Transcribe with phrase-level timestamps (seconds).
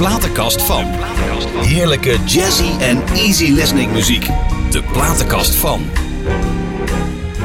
[0.00, 0.84] platenkast van.
[1.64, 4.26] Heerlijke jazzy en easy listening muziek.
[4.70, 5.82] De platenkast van.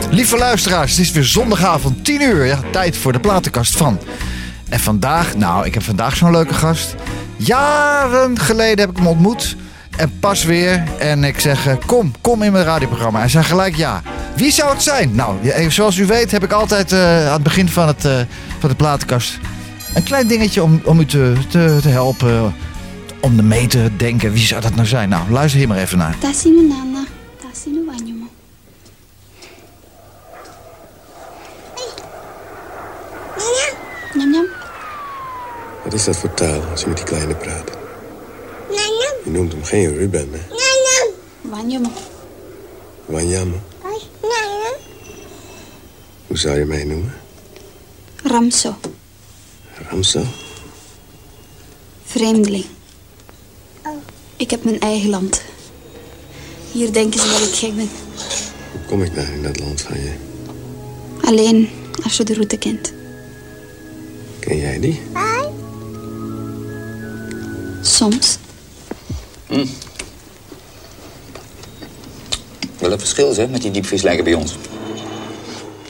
[0.10, 2.60] Lieve luisteraars, het is weer zondagavond 10 uur.
[2.72, 4.00] Tijd voor de platenkast van.
[4.70, 6.96] En vandaag, nou, ik heb vandaag zo'n leuke gast.
[7.36, 9.56] Jaren geleden heb ik hem ontmoet.
[9.98, 10.84] En pas weer.
[10.98, 13.20] En ik zeg, eh, kom, kom in mijn radioprogramma.
[13.20, 14.02] Hij zei gelijk ja.
[14.36, 15.16] Wie zou het zijn?
[15.16, 18.18] Nou, ja, zoals u weet heb ik altijd eh, aan het begin van, het, eh,
[18.60, 19.40] van de platenkast...
[19.96, 22.56] een klein dingetje om, om u te, te, te helpen.
[23.22, 25.10] Om mee te denken, wie zou dat nou zijn?
[25.10, 26.18] Nou, luister hier maar even naar.
[26.18, 27.04] Taasi no nana,
[27.42, 28.28] taasi no banyo mo.
[34.14, 34.46] Nyam nyam.
[35.84, 37.72] Wat is dat voor taal als je met die kleine praat?
[39.24, 40.40] Je noemt hem geen Ruben, hè?
[41.50, 41.90] Banyo mo.
[43.06, 43.58] Wanyama.
[46.28, 47.14] Hoe zou je mij noemen?
[48.24, 48.76] Ramso,
[49.90, 50.22] Ramsa?
[52.06, 52.66] vreemdeling.
[54.38, 55.42] Ik heb mijn eigen land.
[56.72, 57.90] Hier denken ze dat ik gek ben.
[58.72, 60.14] Hoe kom ik daar in dat land van je?
[61.22, 61.70] Alleen
[62.04, 62.94] als je de route kent.
[64.40, 65.02] Ken jij die?
[67.82, 68.38] Soms.
[72.78, 74.56] Wel een verschil, zeg, met die diepvrieslijken bij ons.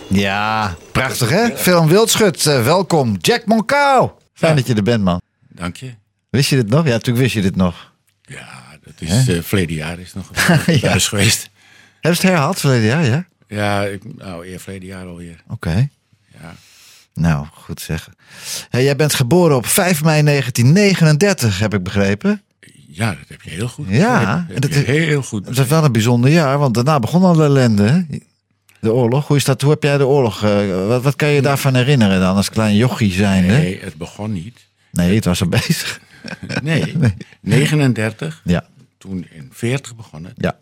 [0.07, 1.57] Ja, prachtig hè?
[1.57, 3.15] Film Wildschut, eh, welkom.
[3.21, 4.09] Jack Moncau.
[4.33, 5.21] Fijn dat je er bent, man.
[5.49, 5.93] Dank je.
[6.29, 6.83] Wist je dit nog?
[6.85, 7.93] Ja, natuurlijk wist je dit nog.
[8.21, 8.47] Ja,
[8.83, 10.29] dat is eh verleden jaar is nog
[10.65, 10.77] Ja.
[10.79, 11.49] thuis geweest.
[12.01, 13.25] Hebben ze het herhaald verleden jaar, ja?
[13.47, 15.43] Ja, ik, nou, eer verleden jaar alweer.
[15.47, 15.89] Oké.
[16.41, 16.55] Ja.
[17.13, 18.13] Nou, goed zeggen.
[18.69, 22.41] Hey, jij bent geboren op 5 mei 1939, heb ik begrepen.
[22.87, 23.85] ja, dat heb je heel goed.
[23.89, 25.45] Ja, dat dat heb je is- heel goed.
[25.45, 28.05] Dat is wel een bijzonder jaar, want daarna begon al de ellende.
[28.85, 29.27] De oorlog.
[29.27, 30.43] Hoe, is dat, hoe heb jij de oorlog...
[30.43, 33.45] eh, wat, wat kan je daarvan herinneren dan als klein jochie zijn?
[33.45, 34.67] Nee, het begon niet.
[34.91, 35.99] Nee, het was er bezig.
[36.61, 36.95] Nee,
[37.41, 38.41] 39.
[38.43, 38.67] Ja,
[38.97, 40.33] Toen in 40 begon het.
[40.37, 40.57] ja.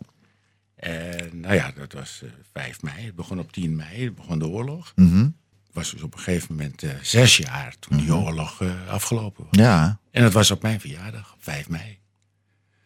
[0.76, 3.04] En nou ja, dat was eh 5 mei.
[3.04, 4.04] Het begon op 10 mei.
[4.04, 4.92] Het begon de oorlog.
[4.96, 5.22] Mhm.
[5.24, 9.44] Ik was dus op een gegeven moment eh, zes jaar toen die oorlog eh, afgelopen
[9.50, 9.60] was.
[9.60, 9.98] Ja.
[10.10, 11.98] En dat was op mijn verjaardag, op 5 mei.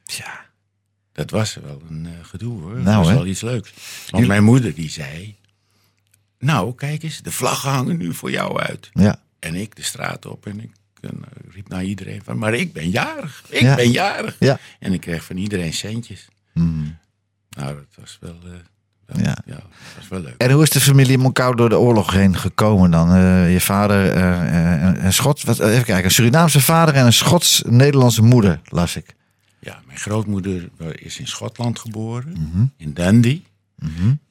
[0.04, 0.46] Tja.
[1.18, 2.72] Dat was wel een eh, gedoe hoor.
[2.72, 3.72] Nou, dat was wel iets leuks.
[4.10, 5.36] Want mijn moeder die zei...
[6.38, 8.90] Nou, kijk eens, de vlaggen hangen nu voor jou uit.
[8.92, 9.20] Ja.
[9.38, 10.70] En ik de straat op en ik
[11.00, 11.10] eh,
[11.50, 12.38] riep naar iedereen van...
[12.38, 13.74] Maar ik ben jarig, ik Ja.
[13.74, 14.36] ben jarig.
[14.38, 14.58] Ja.
[14.78, 16.28] En ik kreeg van iedereen centjes.
[16.54, 16.82] Mhm.
[17.50, 19.36] Nou, dat was wel, wel- Ja.
[19.46, 19.54] ja.
[19.54, 19.62] dat
[19.96, 20.34] was wel leuk.
[20.38, 23.18] En hoe is de familie Moncau door de oorlog heen gekomen dan?
[23.50, 28.60] Je vader, een, een Schots, wat, even kijken, een Surinaamse vader en een Schots-Nederlandse moeder,
[28.64, 29.16] las ik.
[29.60, 32.64] Ja, mijn grootmoeder is in Schotland geboren, Mhm.
[32.76, 33.42] in Dundee.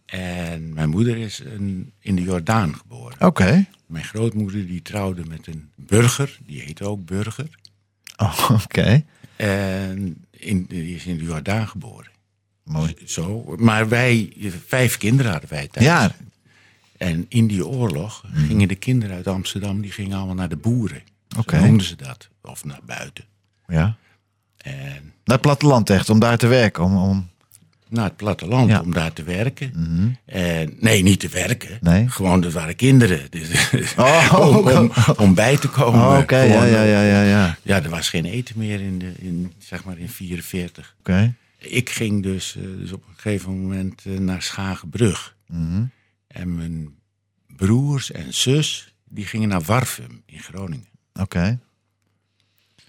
[0.06, 3.22] En mijn moeder is een, in de Jordaan geboren.
[3.28, 3.66] Oké.
[3.86, 7.48] Mijn grootmoeder die trouwde met een burger, die heette ook burger.
[8.18, 9.04] Oh, Oké.
[9.36, 12.12] En in, die is in de Jordaan geboren.
[12.64, 12.96] Mooi.
[13.06, 14.34] Zo, maar wij,
[14.66, 15.86] vijf kinderen hadden wij thuis.
[15.86, 16.16] Ja,
[16.98, 21.02] En in die oorlog gingen de kinderen uit Amsterdam, die gingen allemaal naar de boeren.
[21.38, 21.58] Oké.
[21.60, 22.30] Zo noemden ze dat.
[22.42, 23.24] Of naar buiten.
[23.68, 23.98] ja.
[24.68, 26.84] En Naar het platteland echt, om daar te werken.
[26.84, 27.30] Om, om...
[27.90, 28.76] naar het platteland Ja.
[28.78, 28.86] Mhm.
[28.86, 29.72] om daar te werken.
[30.26, 31.78] En, nee, niet te werken.
[31.82, 32.10] Nee.
[32.10, 33.22] Gewoon, dat waren kinderen.
[33.30, 36.00] Dus, Oh, om, om, om bij te komen.
[36.00, 37.58] Oh, Oké, ja, ja, ja, ja, ja.
[37.62, 40.96] Ja, er was geen eten meer in, de, in zeg maar in 44.
[41.00, 41.34] Oké.
[41.58, 45.36] Ik ging dus, eh, dus op een gegeven moment eh, naar Schagenbrug.
[45.48, 45.84] Mhm.
[46.28, 46.96] En mijn
[47.56, 50.88] broers en zus, die gingen naar Warfum in Groningen.
[51.14, 51.60] Oké.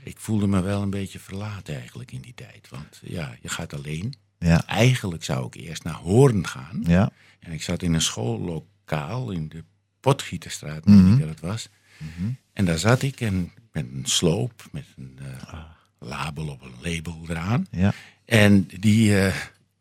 [0.03, 2.69] Ik voelde me wel een beetje verlaten eigenlijk in die tijd.
[2.71, 4.15] Want ja, je gaat alleen.
[4.39, 4.67] Ja.
[4.67, 6.83] Eigenlijk zou ik eerst naar Hoorn gaan.
[6.87, 7.11] Ja.
[7.41, 9.65] En ik zat in een schoollokaal in de
[10.01, 11.69] Potgieterstraat, meen ik dat het was.
[12.53, 15.59] En daar zat ik en met een sloop, met een eh,
[15.99, 17.67] label op een label eraan.
[17.71, 17.93] Ja.
[18.25, 19.35] En die, eh,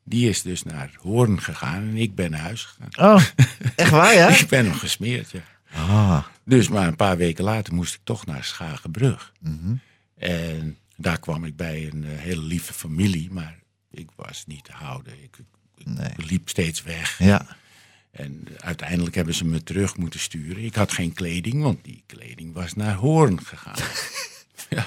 [0.03, 3.13] die is dus naar Hoorn gegaan en ik ben naar huis gegaan.
[3.13, 3.23] Oh,
[3.75, 4.27] echt waar, ja?
[4.39, 5.41] Ik ben hem gesmeerd, ja.
[5.73, 6.23] Ah.
[6.45, 9.33] Dus maar een paar weken later moest ik toch naar Schagenbrug.
[10.17, 13.59] En daar kwam ik bij een eh, hele lieve familie, maar
[13.91, 15.13] ik was niet te houden.
[15.23, 15.37] Ik,
[15.77, 16.09] ik Nee.
[16.17, 17.19] liep steeds weg.
[17.19, 17.45] Ja.
[18.11, 20.63] En uiteindelijk hebben ze me terug moeten sturen.
[20.63, 23.75] Ik had geen kleding, want die kleding was naar Hoorn gegaan.
[24.69, 24.85] ja.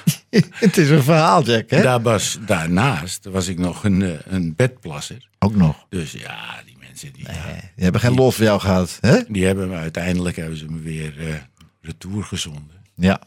[0.51, 1.83] Het is een verhaal, Jack, hè?
[1.83, 5.29] Daar was, daarnaast was ik nog een, eh, een bedplasser.
[5.39, 5.87] Ook nog.
[5.89, 7.45] Dus ja, die mensen die, ja,
[7.75, 9.19] Die hebben geen lol voor jou gehad, hè?
[9.29, 11.35] die hebben me uiteindelijk hebben ze me weer eh,
[11.81, 12.83] retour gezonden.
[12.95, 13.21] Ja.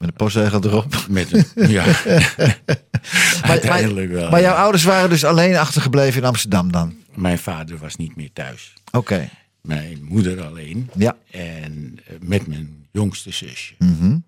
[0.00, 1.06] Met een postzegel erop.
[1.08, 1.84] Met een, ja,
[3.40, 4.20] Maar, uiteindelijk wel.
[4.22, 6.94] maar, maar jouw ouders waren dus alleen achtergebleven in Amsterdam dan?
[7.14, 8.74] Mijn vader was niet meer thuis.
[8.92, 9.28] Oké.
[9.62, 10.90] Mijn moeder alleen.
[10.96, 11.16] Ja.
[11.30, 13.74] En eh, met mijn jongste zusje.
[13.78, 14.18] Mhm.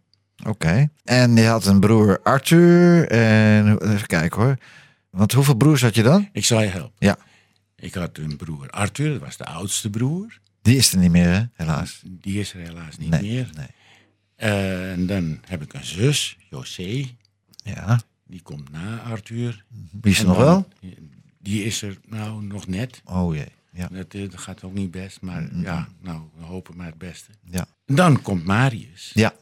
[0.46, 0.88] Oké.
[1.04, 3.08] En je had een broer Arthur.
[3.08, 4.56] En even kijken hoor.
[5.10, 6.28] Want hoeveel broers had je dan?
[6.32, 6.96] Ik zal je helpen.
[6.98, 7.16] Ja.
[7.76, 10.38] Ik had een broer Arthur, dat was de oudste broer.
[10.62, 11.42] Die is er niet meer, hè?
[11.54, 12.00] helaas.
[12.04, 13.50] Die is er helaas niet Nee, meer.
[13.56, 13.66] nee.
[14.42, 17.04] Eh, en dan heb ik een zus, José.
[17.64, 18.00] Ja.
[18.26, 19.64] Die komt na Arthur.
[20.00, 20.68] Wie is er nog wel?
[21.38, 23.02] Die is er nou nog net.
[23.04, 23.48] Oh jee.
[23.72, 23.88] Ja.
[23.88, 27.30] Dat, eh, dat gaat ook niet best, maar ja, nou, we hopen maar het beste.
[27.44, 27.66] Ja.
[27.84, 29.10] En dan komt Marius.
[29.14, 29.34] Ja.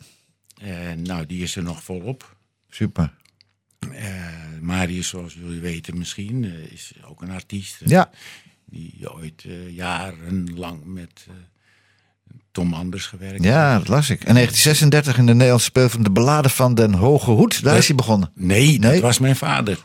[0.58, 2.36] En nou, die is er nog volop.
[2.68, 3.14] Super.
[3.78, 7.80] Eh, Marius, zoals jullie weten misschien, is ook een artiest.
[7.84, 8.10] Ja.
[8.64, 11.26] Die ooit jarenlang met
[12.52, 14.24] Tom Anders gewerkt Ja, dat las ik.
[14.24, 17.62] En 1936 in de Nederlandse speelfilm De Ballade van den Hoge Hoed.
[17.62, 18.30] Daar is hij begonnen.
[18.34, 18.92] Nee, Nee?
[18.92, 19.78] dat was mijn vader.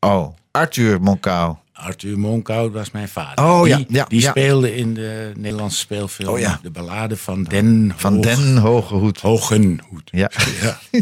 [0.00, 1.56] Oh, Arthur Moncau.
[1.72, 3.44] Arthur Monkoud was mijn vader.
[3.44, 4.30] Oh, ja, die, ja, die ja.
[4.30, 6.58] speelde in de Nederlandse speelfilm Oh, ja.
[6.62, 9.20] De Ballade van Den Van Hoog- den Hoge Hoed.
[9.20, 10.08] Hogenhoed.
[10.10, 10.30] Ja.
[10.62, 10.78] Ja.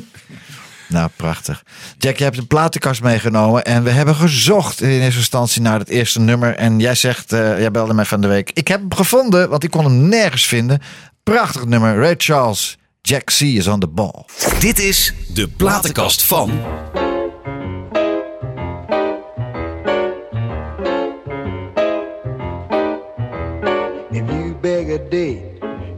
[0.86, 1.62] Nou, prachtig.
[1.98, 5.88] Jack, je hebt een platenkast meegenomen en we hebben gezocht in eerste instantie naar het
[5.88, 6.54] eerste nummer.
[6.54, 9.64] En jij zegt, eh, jij belde mij van de week, ik heb hem gevonden, want
[9.64, 10.82] ik kon hem nergens vinden.
[11.22, 14.24] Prachtig nummer, Ray Charles, Jack C is on the ball.
[14.60, 16.50] Dit is de platenkast van.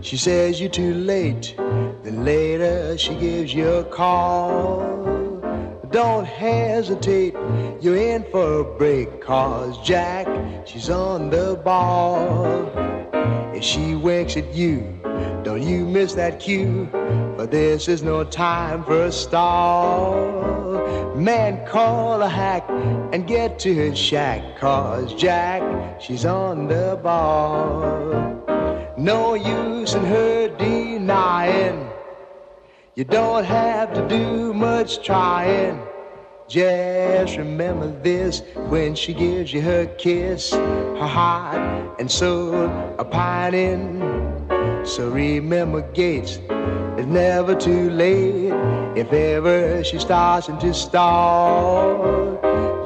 [0.06, 1.54] She says you're too late.
[1.56, 5.40] Then later she gives you a call.
[5.90, 7.34] Don't hesitate,
[7.80, 9.20] you're in for a break.
[9.20, 10.28] Cause Jack,
[10.64, 12.70] she's on the ball.
[13.52, 14.96] If she winks at you,
[15.42, 16.88] don't you miss that cue.
[17.36, 21.16] But this is no time for a stall.
[21.16, 22.64] Man, call a hack
[23.12, 24.60] and get to his shack.
[24.60, 28.55] Cause Jack, she's on the ball.
[28.98, 31.86] No use in her denying.
[32.94, 35.82] You don't have to do much trying.
[36.48, 38.40] Just remember this
[38.70, 42.54] when she gives you her kiss, her heart and soul
[42.98, 44.00] are pining.
[44.86, 46.38] So remember, Gates,
[46.96, 48.54] it's never too late.
[48.96, 52.15] If ever she starts into stall,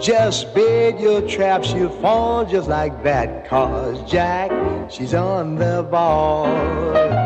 [0.01, 3.47] just bait your trap, she'll fall just like that.
[3.47, 4.51] Cause Jack,
[4.91, 7.20] she's on the ball.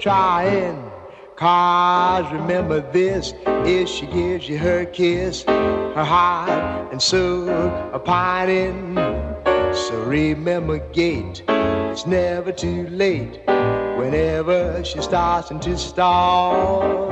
[0.00, 0.90] Trying.
[1.36, 8.96] Cause remember this, if she gives you her kiss, her heart and soul are pining.
[9.74, 13.40] So remember, Gate, it's never too late.
[13.46, 17.10] Whenever she starts into stall,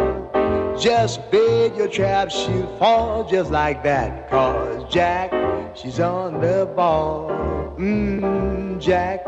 [0.79, 4.31] just bait your trap, she'll fall just like that.
[4.31, 5.33] Cause Jack,
[5.77, 7.58] she's on the ball.
[7.79, 9.21] Mmm, Jack,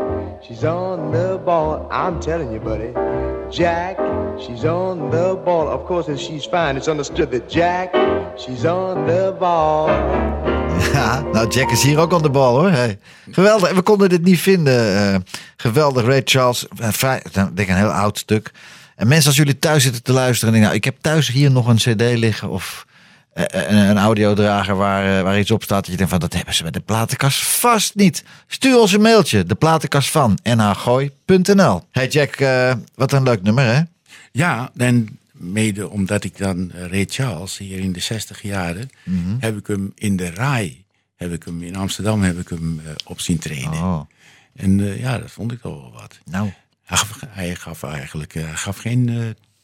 [0.42, 1.86] she's on the ball.
[1.88, 2.92] I'm telling you, buddy.
[3.48, 3.96] Jack,
[4.40, 5.68] she's on the ball.
[5.68, 7.94] Of course, if she's fine, it's understood that Jack,
[8.36, 9.88] she's on the ball.
[10.92, 12.70] Ja, nou Jack is hier ook aan de bal hoor.
[12.70, 12.98] Hey.
[13.30, 13.72] Geweldig.
[13.72, 14.96] We konden dit niet vinden.
[14.96, 15.20] Eh,
[15.56, 16.04] geweldig.
[16.04, 16.66] Ray Charles.
[16.78, 18.50] Eh, vrij, nou, ik denk een heel oud stuk.
[18.96, 20.54] En mensen als jullie thuis zitten te luisteren.
[20.54, 22.48] En denken, nou, ik heb thuis hier nog een cd liggen.
[22.48, 22.89] Of eh,
[23.32, 25.80] een, een audiodrager waar, eh, waar iets op staat.
[25.80, 28.24] Dat je denkt van dat hebben ze bij de platenkast vast niet.
[28.46, 29.44] Stuur ons een mailtje.
[29.44, 33.80] De platenkast van nhgooi.nl Hey Jack, eh, wat een leuk nummer hè?
[34.32, 39.36] Ja, en mede omdat ik dan eh, Ray Charles hier in de 60 jaren, Mhm.
[39.38, 40.84] heb ik hem in de RAI,
[41.16, 43.72] heb ik hem in Amsterdam heb ik hem eh, op zien treden.
[43.72, 44.00] Oh,
[44.54, 46.18] En eh, ja, dat vond ik toch wel wat.
[46.24, 46.52] nou.
[46.84, 49.16] Hij gaf, hij gaf eigenlijk eh, hij gaf geen eh,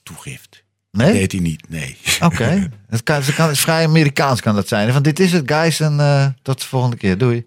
[0.02, 0.62] toegift.
[0.96, 1.12] Nee?
[1.12, 1.96] Deed hij niet, nee.
[2.22, 2.44] Oké.
[2.88, 4.92] Het, kan, het, kan, het is vrij Amerikaans kan dat zijn.
[4.92, 7.18] Van dit is het guys en eh, tot de volgende keer.
[7.18, 7.46] Doei.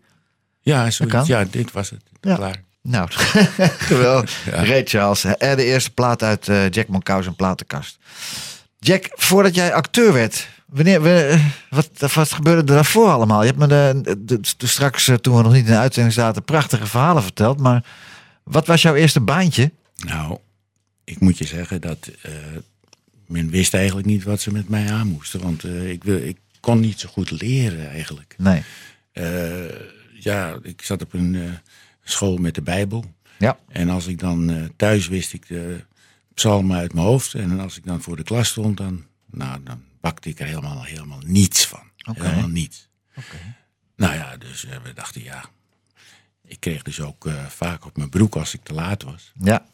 [0.62, 1.26] Ja, zoiets, kan.
[1.28, 2.02] ja, dit was het.
[2.22, 2.36] Ja.
[2.36, 2.64] Klaar.
[2.82, 3.08] Nou,
[3.92, 4.46] geweldig.
[4.46, 7.98] Ray Charles, de eerste plaat uit eh, Jack Moncou's en platenkast.
[8.80, 13.42] Jack, voordat jij acteur werd, wanneer, we, wat, wat gebeurde er daarvoor allemaal?
[13.42, 16.14] Je hebt me de, de- de- straks, eh, toen we nog niet in de uitzending
[16.16, 17.60] zaten, prachtige verhalen verteld.
[17.60, 17.84] Maar
[18.44, 19.72] wat was jouw eerste baantje?
[19.96, 20.38] Nou,
[21.04, 22.10] ik moet je zeggen dat
[23.30, 25.42] men wist eigenlijk niet wat ze met mij aan moesten.
[25.42, 28.36] Want eh, ik, wil, ik kon niet zo goed leren eigenlijk.
[28.38, 28.64] Nee.
[29.12, 29.80] Eh,
[30.14, 31.52] ja, ik zat op een eh,
[32.04, 33.06] school met de Bijbel.
[33.38, 33.58] Ja.
[33.68, 35.86] En als ik dan thuis wist ik de
[36.34, 37.34] psalmen uit mijn hoofd.
[37.34, 40.84] En als ik dan voor de klas stond, dan, nou, dan bakte ik er helemaal,
[40.84, 41.84] helemaal niets van.
[42.06, 42.24] Oké.
[42.24, 42.90] Helemaal niets.
[43.96, 45.46] Nou ja, dus we dachten ja.
[46.44, 49.32] Ik kreeg dus ook vaak op mijn broek als ik te laat was.
[49.40, 49.66] Ja.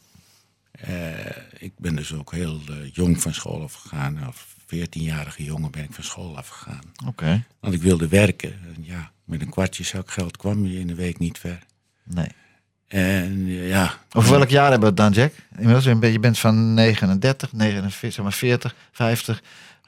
[0.80, 4.18] Eh, ik ben dus ook heel eh, jong van school afgegaan.
[4.26, 4.36] Als
[4.74, 6.80] 14-jarige jongen ben ik van school afgegaan.
[7.06, 7.42] Oké.
[7.60, 8.52] Want ik wilde werken.
[8.52, 11.58] En ja, met een kwartje zak geld kwam je in de week niet ver.
[12.04, 12.28] Nee.
[12.88, 15.32] En eh, ja, Over welk jaar hebben we het dan, Jack?
[15.56, 19.42] Inmiddels, je bent- van 39, 49, zeg maar 40, 50,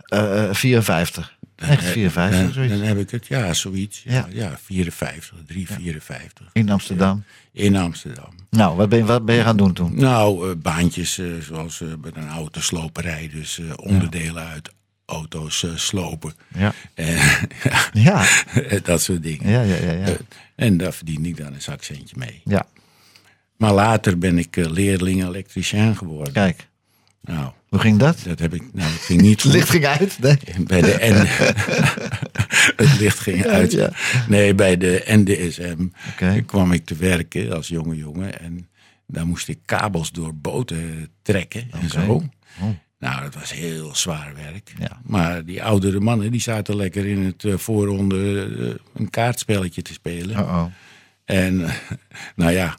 [0.05, 1.37] eh, eh, 54.
[1.59, 2.73] Echt 54, dan, zoiets.
[2.75, 4.03] dan heb ik het, ja, zoiets.
[4.05, 4.27] Ja, Ja.
[4.31, 4.59] ja.
[4.63, 6.51] 54, 3, 54.
[6.53, 7.25] In Amsterdam.
[7.53, 8.31] In Amsterdam.
[8.51, 9.95] Nou, wat ben, je, wat ben je gaan doen toen?
[10.01, 13.31] Nou, eh, baantjes eh, zoals eh, bij een autosloperij.
[13.33, 14.71] Dus eh, onderdelen uit
[15.07, 16.33] auto's eh, slopen.
[16.55, 16.73] Ja.
[16.95, 17.43] Eh,
[17.93, 18.25] Ja,
[18.83, 19.51] dat soort dingen.
[19.51, 19.93] ja, ja, ja.
[19.93, 20.05] ja.
[20.07, 20.15] Eh,
[20.55, 22.41] en daar verdiende ik dan een zakcentje mee.
[22.45, 22.67] ja.
[23.57, 26.33] Maar later ben ik eh, leerling elektricien geworden.
[26.33, 26.69] Kijk,
[27.21, 28.21] Nou, hoe ging dat?
[28.25, 30.19] dat heb ik, nou, dat ging niet Het licht ging uit.
[30.19, 30.39] Nee.
[30.67, 31.27] Bij de N.
[32.85, 33.73] het licht ging uit.
[33.73, 33.91] Ja.
[34.29, 35.87] Nee, bij de NDSM
[36.47, 38.41] kwam ik te werken als jonge jongen.
[38.41, 38.69] En
[39.07, 42.13] daar moest ik kabels door boten trekken en zo.
[42.61, 42.69] Oh.
[42.99, 44.73] Nou, dat was heel zwaar werk.
[44.79, 45.01] Ja.
[45.05, 49.93] Maar die oudere mannen die zaten lekker in het eh, voorronde eh, een kaartspelletje te
[49.93, 50.39] spelen.
[50.39, 50.65] Oh, oh.
[51.25, 51.71] En
[52.37, 52.79] nou ja,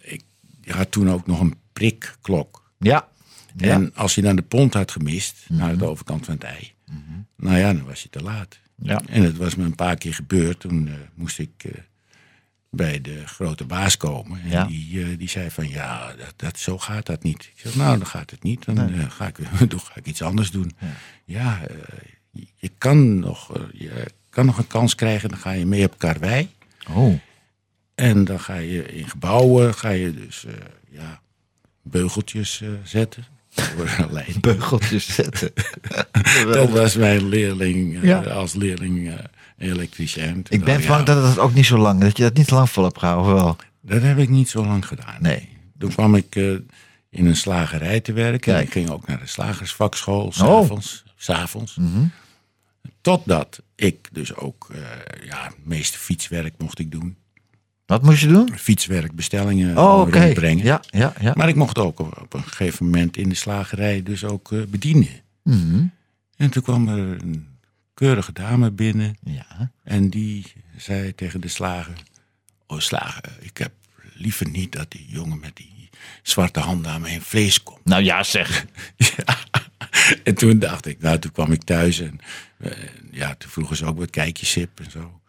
[0.00, 0.24] ik
[0.66, 2.72] had toen ook nog een prikklok.
[2.78, 3.08] Ja.
[3.56, 3.78] Ja.
[3.78, 3.84] Mhm.
[3.84, 6.72] En als je dan de pont had gemist, naar de overkant van het ei,
[7.36, 8.60] nou ja, dan was je te laat.
[8.82, 9.02] Ja.
[9.06, 10.60] En het was me een paar keer gebeurd.
[10.60, 11.72] Toen eh, moest ik eh,
[12.70, 14.40] bij de grote baas komen.
[14.42, 14.64] En Ja.
[14.64, 17.42] die, eh, die zei van, ja, dat, dat, zo gaat dat niet.
[17.54, 18.64] Ik zeg, nou, dan gaat het niet.
[18.64, 19.36] Dan ga, ik,
[19.70, 20.76] dan ga ik iets anders doen.
[21.24, 21.76] Ja, eh,
[22.30, 25.28] je, je kan nog, je kan nog een kans krijgen.
[25.28, 26.48] Dan ga je mee op karwei.
[26.88, 27.18] Oh.
[27.94, 30.46] En dan ga je in gebouwen, ga je dus
[30.90, 31.20] ja,
[31.82, 33.24] beugeltjes zetten.
[34.40, 35.52] Beugeltjes zetten.
[36.52, 38.20] Dat was mijn leerling eh, Ja.
[38.22, 39.14] als leerling eh
[39.58, 40.44] elektricien.
[40.48, 42.70] Ik ben bang ja, dat het ook niet zo lang, dat je dat niet lang
[42.70, 43.56] vol hebt gehouden, wel.
[43.80, 45.16] Dat heb ik niet zo lang gedaan.
[45.20, 45.48] Nee.
[45.78, 46.50] Toen kwam ik eh,
[47.10, 48.54] in een slagerij te werken.
[48.56, 50.32] En ik ging ook naar de slagersvakschool, Oh.
[50.32, 51.04] s'avonds.
[51.16, 51.76] s'avonds.
[51.76, 52.04] Mhm.
[53.00, 54.80] Totdat ik dus ook, eh,
[55.26, 57.16] ja, het meeste fietswerk mocht ik doen.
[57.92, 58.58] Wat moest je doen?
[58.58, 60.20] Fietswerk, bestellingen Oh, oké.
[60.20, 60.64] rondbrengen.
[60.64, 61.32] Ja, ja, ja.
[61.36, 64.62] Maar ik mocht ook op, op een gegeven moment in de slagerij dus ook eh,
[64.68, 65.08] bedienen.
[65.42, 65.84] Mhm.
[66.36, 67.48] En toen kwam er een
[67.94, 69.16] keurige dame binnen.
[69.24, 69.70] Ja.
[69.84, 71.94] En die zei tegen de slager:
[72.66, 73.72] Oh, slager, ik heb
[74.14, 75.90] liever niet dat die jongen met die
[76.22, 77.84] zwarte handen aan mijn vlees komt.
[77.84, 78.64] Nou ja, zeg.
[79.16, 79.38] ja.
[80.24, 82.18] En toen dacht ik, nou, toen kwam ik thuis en
[82.58, 82.70] eh,
[83.10, 85.20] ja, toen vroegen ze ook wat kijkjesip en zo.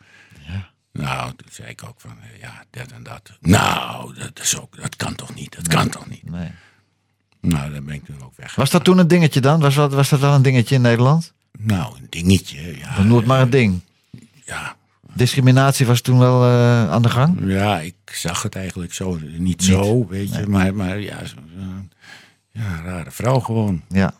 [0.94, 3.32] Nou, toen zei ik ook van, eh, ja, dat en dat.
[3.42, 6.30] Nou, dat, is ook, dat kan toch niet, dat kan toch niet.
[6.30, 6.52] Nee.
[7.42, 8.56] Nou, dan ben ik toen ook weg.
[8.56, 9.60] Was dat toen een dingetje dan?
[9.60, 11.34] Was, dat- was dat wel een dingetje in Nederland?
[11.60, 12.96] Nou, een dingetje, ja.
[12.96, 13.80] Dan nooit maar een ding.
[14.46, 14.76] Ja,
[15.14, 17.38] Discriminatie was toen wel eh, aan de gang?
[17.46, 19.20] Ja, ik zag het eigenlijk zo.
[19.38, 20.48] Niet, zo, weet je.
[20.48, 21.36] Maar, maar ja, zo-
[22.52, 23.82] ja, rare vrouw gewoon.
[23.90, 24.14] Ja.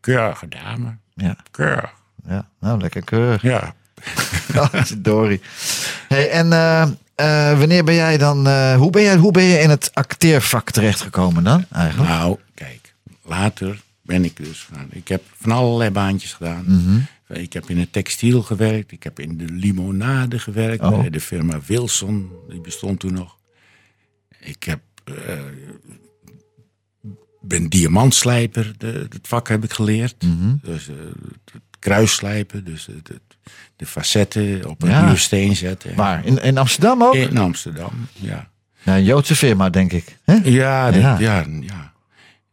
[0.00, 0.96] Keurige dame.
[1.14, 1.36] Ja.
[1.50, 1.92] Keurig.
[2.26, 2.48] ja.
[2.60, 3.42] Nou, lekker keurig.
[3.42, 3.74] Ja.
[4.98, 5.40] Dory.
[6.08, 6.82] Hey, en eh,
[7.14, 8.46] eh, wanneer ben jij dan...
[8.46, 12.10] eh, hoe, ben jij, hoe ben je in het acteervak terechtgekomen dan eigenlijk?
[12.10, 12.94] Nou, kijk.
[13.24, 14.68] Later ben ik dus.
[14.90, 16.64] Ik heb van allerlei baantjes gedaan.
[16.66, 16.98] Mhm.
[17.40, 18.92] Ik heb in het textiel gewerkt.
[18.92, 20.82] Ik heb in de limonade gewerkt.
[20.82, 21.00] Oh.
[21.00, 22.30] Bij de firma Wilson.
[22.48, 23.36] Die bestond toen nog.
[24.40, 24.80] Ik heb...
[27.40, 28.72] ben diamantslijper.
[28.78, 30.22] De, het vak heb ik geleerd.
[30.22, 30.54] Mhm.
[30.62, 32.64] Dus het kruisslijpen.
[32.64, 33.27] Dus het, het-
[33.76, 35.00] de facetten op een Ja.
[35.02, 35.94] nieuwe steen zetten.
[35.94, 36.24] Waar?
[36.26, 37.14] In, in Amsterdam ook?
[37.14, 38.48] In Amsterdam, ja.
[38.82, 40.16] Ja, een Joodse firma, denk ik.
[40.44, 41.18] Ja, dat- Ja.
[41.18, 41.44] ja.
[41.60, 41.92] Ja,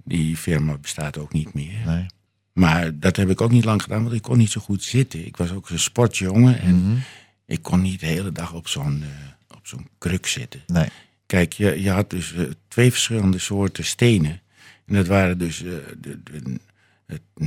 [0.03, 1.73] Die firma bestaat ook niet meer.
[1.85, 2.05] Nee.
[2.53, 5.25] Maar dat heb ik ook niet lang gedaan, want ik kon niet zo goed zitten.
[5.25, 6.97] Ik was ook een sportjongen en Mhm.
[7.45, 10.61] ik kon niet de hele dag op zo'n eh, op zo'n kruk zitten.
[10.67, 10.87] Nee.
[11.25, 14.39] Kijk, je, je had dus eh, twee verschillende soorten stenen.
[14.87, 15.71] En dat waren dus eh,
[16.01, 16.59] de, de-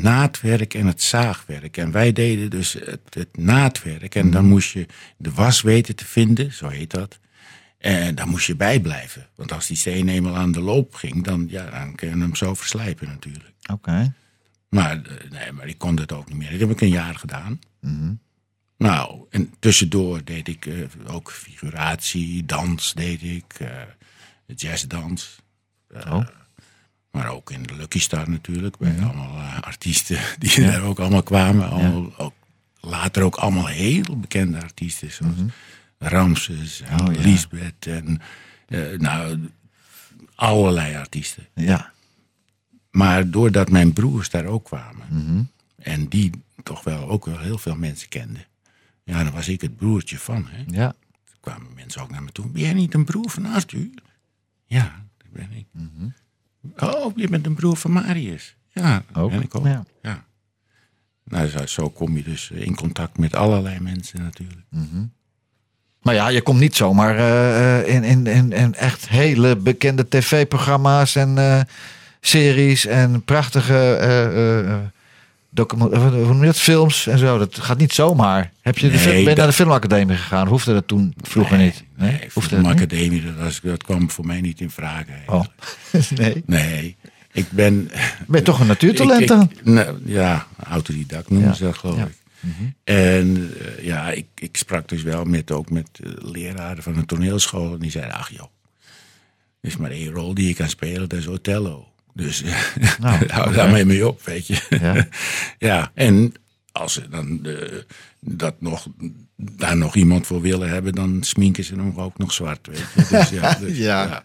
[0.09, 1.77] naadwerk en het zaagwerk.
[1.77, 4.15] En wij deden dus het, het naadwerk.
[4.15, 4.87] En dan moest je
[5.17, 7.19] de was weten te vinden, zo heet dat.
[7.79, 9.27] En daar moest je bij blijven.
[9.35, 12.35] Want als die steen eenmaal aan de loop ging, dan, ja, dan kun je hem
[12.35, 13.53] zo verslijpen natuurlijk.
[13.73, 14.15] Oké.
[14.69, 16.51] Maar, eh, nee, maar ik kon dat ook niet meer.
[16.51, 17.59] Dat heb ik een jaar gedaan.
[17.81, 18.13] Mhm.
[18.77, 20.75] Nou, en tussendoor deed ik eh,
[21.07, 23.83] ook figuratie, dans deed ik, eh
[24.47, 25.39] jazzdans.
[25.95, 26.27] Oh.
[27.19, 31.23] Maar ook in de Lucky Star natuurlijk, bij allemaal eh, artiesten die daar ook allemaal
[31.23, 31.69] kwamen.
[31.71, 32.33] Allemaal, ook,
[32.81, 35.35] later ook allemaal heel bekende artiesten, zoals
[35.99, 37.21] Ramses en Oh, ja.
[37.21, 38.21] Lisbeth en
[38.69, 39.49] eh, nou,
[40.35, 41.47] allerlei artiesten.
[41.55, 41.93] Ja.
[42.91, 45.43] Maar doordat mijn broers daar ook kwamen Mhm.
[45.77, 46.31] en die
[46.63, 48.45] toch wel ook wel heel veel mensen kenden,
[49.05, 50.47] ja, dan was ik het broertje van.
[50.51, 50.65] Hè.
[50.67, 50.95] Ja.
[51.25, 52.47] Toen kwamen mensen ook naar me toe.
[52.49, 53.89] Ben jij niet een broer van Arthur?
[54.67, 55.67] Ja, dat ben ik.
[56.77, 58.57] Oh, je bent een broer van Marius.
[58.73, 59.67] Ja, Ook, ben ik ook.
[59.67, 59.85] ja.
[60.03, 60.25] Ja.
[61.25, 64.67] Nou, zo, zo kom je dus in contact met allerlei mensen natuurlijk.
[66.03, 70.09] Maar ja, je komt niet zomaar eh, eh, in, in, in, in echt hele bekende
[70.09, 71.61] tv-programma's en eh,
[72.21, 74.91] series en prachtige
[75.93, 76.27] eh, eh,
[76.59, 77.39] films en zo.
[77.39, 78.53] Dat gaat niet zomaar.
[78.61, 80.47] Heb je Nee, ben je naar de filmacademie gegaan?
[80.49, 81.85] Hoefde dat toen vroeger niet?
[81.97, 82.63] Nee, Hoefde voor
[83.71, 85.05] dat kwam voor mij niet in vraag.
[85.27, 85.45] Oh.
[86.17, 86.43] nee.
[86.47, 86.97] Nee,
[87.33, 87.91] ik ben...
[88.27, 89.51] Ben je toch een natuurtalent Ik- dan?
[89.53, 91.55] ik- nou, ja, autodidact noemen Ja.
[91.55, 92.05] ze dat geloof Ja.
[92.07, 92.17] ik.
[92.85, 97.07] En eh, ja, ik, ik sprak dus wel met, ook met eh, leraren van een
[97.07, 97.73] toneelschool.
[97.73, 98.47] En die zeiden, ach joh,
[99.61, 101.89] er is maar één rol die je kan spelen, dat is Othello.
[102.19, 102.43] Dus
[102.99, 104.61] Nou, hou daarmee mee op, weet je.
[104.81, 105.07] Ja.
[105.69, 106.33] Ja, en
[106.73, 107.79] als ze dan eh,
[108.21, 108.87] dat nog,
[109.37, 113.07] daar nog iemand voor willen hebben, dan sminken ze hem ook nog zwart, weet je.
[113.11, 114.03] Dus, ja, dus, Ja.
[114.03, 114.25] ja.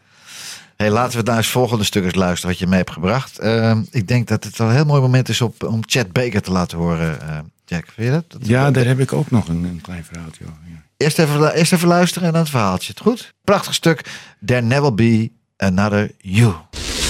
[0.76, 3.40] Hey, laten we naar het volgende stuk eens luisteren wat je mee hebt gebracht.
[3.40, 6.42] Ehm, ik denk dat het wel een heel mooi moment is op, om Chad Baker
[6.42, 7.86] te laten horen, eh, Jack.
[7.94, 8.32] Vind je dat?
[8.32, 8.48] dat?
[8.48, 10.58] Ja, daar heb ik ook nog een, een klein verhaaltje over.
[10.68, 10.84] Ja.
[10.98, 12.92] Eerst even, eerst even luisteren en dan het verhaaltje.
[12.92, 13.34] Het goed?
[13.44, 14.02] Prachtig stuk.
[14.46, 16.54] There never be another you.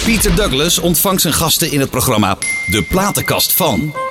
[0.04, 4.03] Peter Douglas ontvangt zijn gasten in het programma De Platenkast van.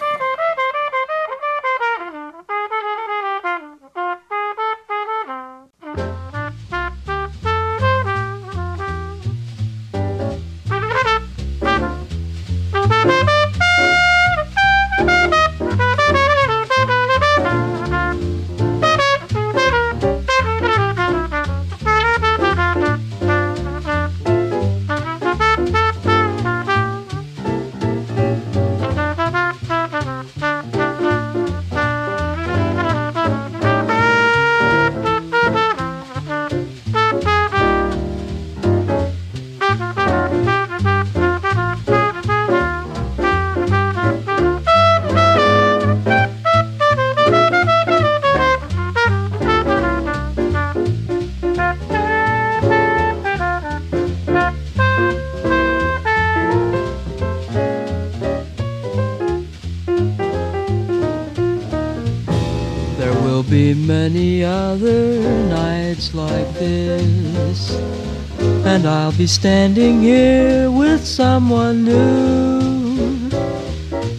[69.27, 73.29] Standing here with someone new.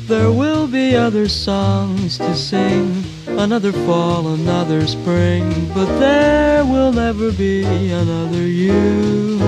[0.07, 7.31] There will be other songs to sing, another fall, another spring, but there will never
[7.31, 9.39] be another you.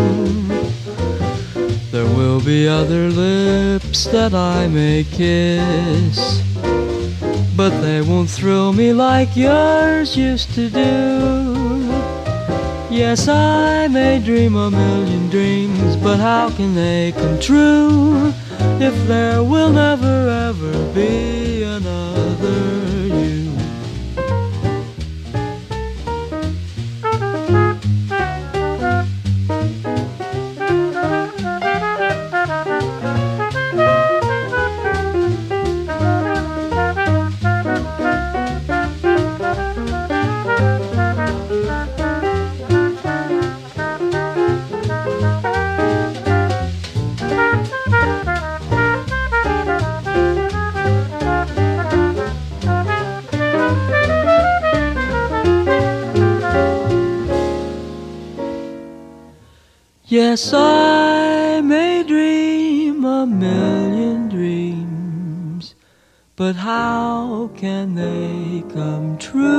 [1.92, 6.44] There will be other lips that I may kiss
[7.56, 11.85] but they won't thrill me like yours used to do.
[12.96, 18.34] Yes, I may dream a million dreams, but how can they come true
[18.80, 22.75] if there will never ever be another
[60.16, 65.76] Yes, I may dream a million dreams,
[66.38, 69.52] but how can they come true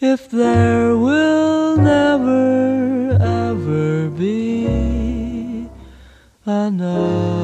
[0.00, 5.68] if there will never ever be
[6.44, 7.39] another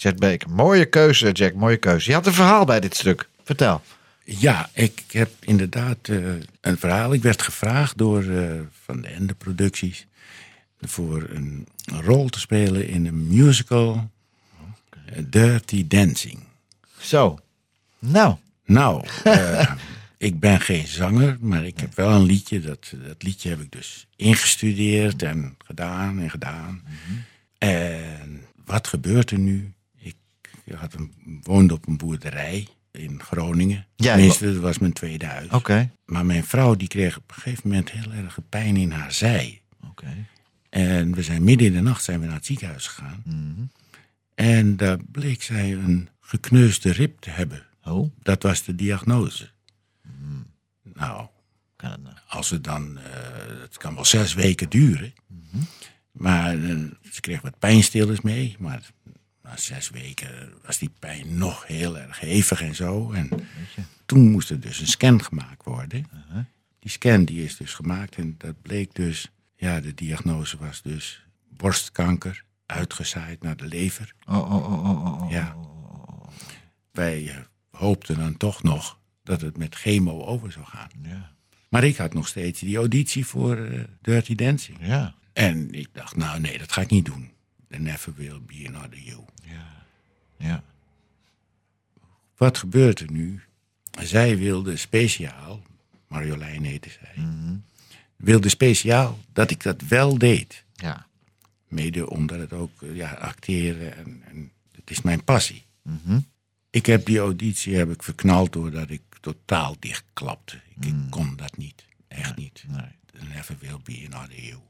[0.00, 0.50] Chad Baker.
[0.50, 1.54] Mooie keuze, Jack.
[1.54, 2.08] Mooie keuze.
[2.08, 3.28] Je had een verhaal bij dit stuk.
[3.44, 3.82] Vertel.
[4.24, 6.16] Ja, ik heb inderdaad eh,
[6.60, 7.12] een verhaal.
[7.12, 10.06] Ik werd gevraagd door eh, Van de Ende Producties
[10.80, 14.10] voor een rol te spelen in een musical
[15.16, 16.38] Dirty Dancing.
[17.00, 17.38] Zo.
[17.98, 18.36] Nou.
[18.64, 19.72] Nou, eh,
[20.16, 22.60] Ik ben geen zanger, maar ik heb wel een liedje.
[22.60, 26.82] Dat, dat liedje heb ik dus ingestudeerd en gedaan en gedaan.
[27.58, 29.72] En wat gebeurt er nu?
[30.70, 33.86] Ik had een, woonde op een boerderij in Groningen.
[33.96, 35.48] Ja, Tenminste, dat was mijn tweede huis.
[35.50, 35.90] Oké.
[36.04, 39.60] Maar mijn vrouw die kreeg op een gegeven moment heel erg pijn in haar zij.
[39.88, 40.26] Oké.
[40.68, 43.22] En we zijn midden in de nacht zijn we naar het ziekenhuis gegaan.
[44.34, 47.66] En daar bleek zij een gekneusde rib te hebben.
[47.84, 49.50] Oh, Dat was de diagnose.
[50.94, 51.26] Nou,
[51.76, 52.14] kan het nou?
[52.28, 53.04] als het dan, eh,
[53.60, 55.12] het kan wel zes weken duren.
[56.12, 56.76] Maar eh,
[57.10, 58.56] ze kreeg wat pijnstillers mee.
[58.58, 58.90] Maar
[59.50, 63.12] na zes weken was die pijn nog heel erg hevig en zo.
[63.12, 63.28] En
[64.06, 66.06] toen moest er dus een scan gemaakt worden.
[66.78, 71.26] Die scan die is dus gemaakt en dat bleek dus, ja, de diagnose was dus
[71.48, 74.14] borstkanker, uitgezaaid naar de lever.
[74.26, 75.30] Oh, oh, oh, oh, oh, oh.
[75.30, 75.56] Ja.
[76.92, 77.36] Wij eh,
[77.70, 80.90] hoopten dan toch nog dat het met chemo over zou gaan.
[81.02, 81.32] Ja.
[81.68, 84.78] Maar ik had nog steeds die auditie voor eh, Dirty Dancing.
[84.80, 85.14] Ja.
[85.32, 87.30] En ik dacht, nou nee, dat ga ik niet doen.
[87.70, 89.24] There never will be another you.
[90.36, 90.62] Ja.
[92.36, 93.40] Wat gebeurt er nu?
[94.00, 95.62] Zij wilde speciaal,
[96.06, 97.24] Marjolein heette zij,
[98.16, 100.64] wilde speciaal dat ik dat wel deed.
[100.72, 101.06] Ja.
[101.68, 105.64] Mede omdat het ook, eh, ja, acteren en, en het is mijn passie.
[105.82, 106.20] Mhm.
[106.70, 110.60] Ik heb die auditie heb ik verknald doordat ik totaal dichtklapte.
[110.68, 111.84] Ik, ik kon dat niet.
[112.08, 112.64] Echt niet.
[112.68, 112.76] Mm.
[112.76, 113.28] Nee.
[113.28, 114.60] Never will be another you.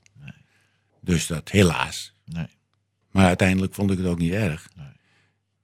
[1.01, 2.13] Dus dat helaas.
[2.25, 2.47] Nee.
[3.11, 4.69] Maar uiteindelijk vond ik het ook niet erg.
[4.77, 4.87] Nee.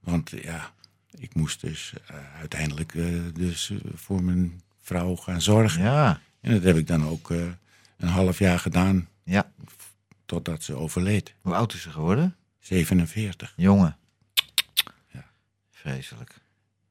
[0.01, 0.73] Want ja,
[1.11, 5.83] ik moest dus eh, uiteindelijk eh, dus, eh, voor mijn vrouw gaan zorgen.
[5.83, 6.21] Ja.
[6.41, 7.31] En dat heb ik dan ook
[7.97, 9.53] een half jaar gedaan Ja.
[10.27, 11.35] totdat ze overleed.
[11.41, 12.37] Hoe oud is ze geworden?
[12.61, 13.53] 47.
[13.57, 13.97] Jongen.
[15.13, 15.25] Ja.
[15.71, 16.41] Vreselijk.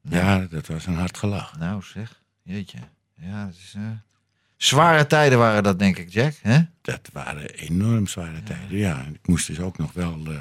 [0.01, 1.57] Ja, dat was een hard gelach.
[1.57, 2.77] Nou zeg, jeetje.
[3.13, 3.75] Ja, het is...
[4.57, 6.33] Zware tijden waren dat, denk ik, Jack.
[6.41, 6.59] hè?
[6.81, 8.77] Dat waren enorm zware tijden.
[8.77, 10.37] Ja, ik moest dus ook nog wel eh,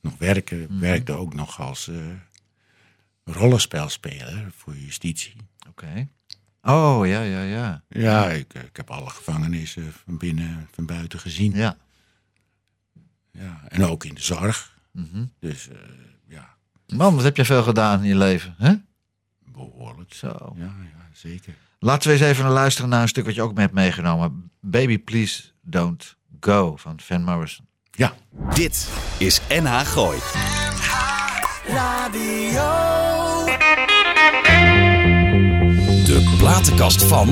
[0.00, 0.62] nog werken.
[0.62, 1.96] Ik werkte ook nog als eh
[3.24, 5.36] rollenspelspeler voor justitie.
[5.68, 6.08] Oké.
[6.62, 7.82] Oh, ja, ja, ja.
[7.88, 11.52] Ja, ik, eh, ik heb alle gevangenissen van binnen en van buiten gezien.
[11.54, 11.76] Ja.
[13.30, 14.78] Ja, en ook in de zorg.
[15.40, 15.76] Dus eh,
[16.28, 18.74] ja, Man, wat heb je veel gedaan in je leven, hè?
[19.38, 20.14] behoorlijk.
[20.14, 20.54] Zo.
[20.56, 21.54] Ja, ja, zeker.
[21.84, 24.50] Laten we eens even luisteren naar een stuk wat je ook mee hebt meegenomen.
[24.60, 27.66] Baby, please don't go van Van Morrison.
[27.90, 28.12] Ja,
[28.54, 30.18] Dit is NH Gooi.
[36.04, 37.28] De platenkast van.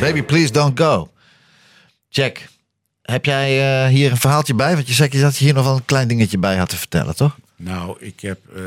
[0.00, 1.08] Baby, please don't go.
[2.08, 2.48] Jack,
[3.02, 4.74] heb jij eh, hier een verhaaltje bij?
[4.74, 7.16] Want je zei dat je hier nog wel een klein dingetje bij had te vertellen,
[7.16, 7.36] toch?
[7.56, 8.62] Nou, ik heb, eh,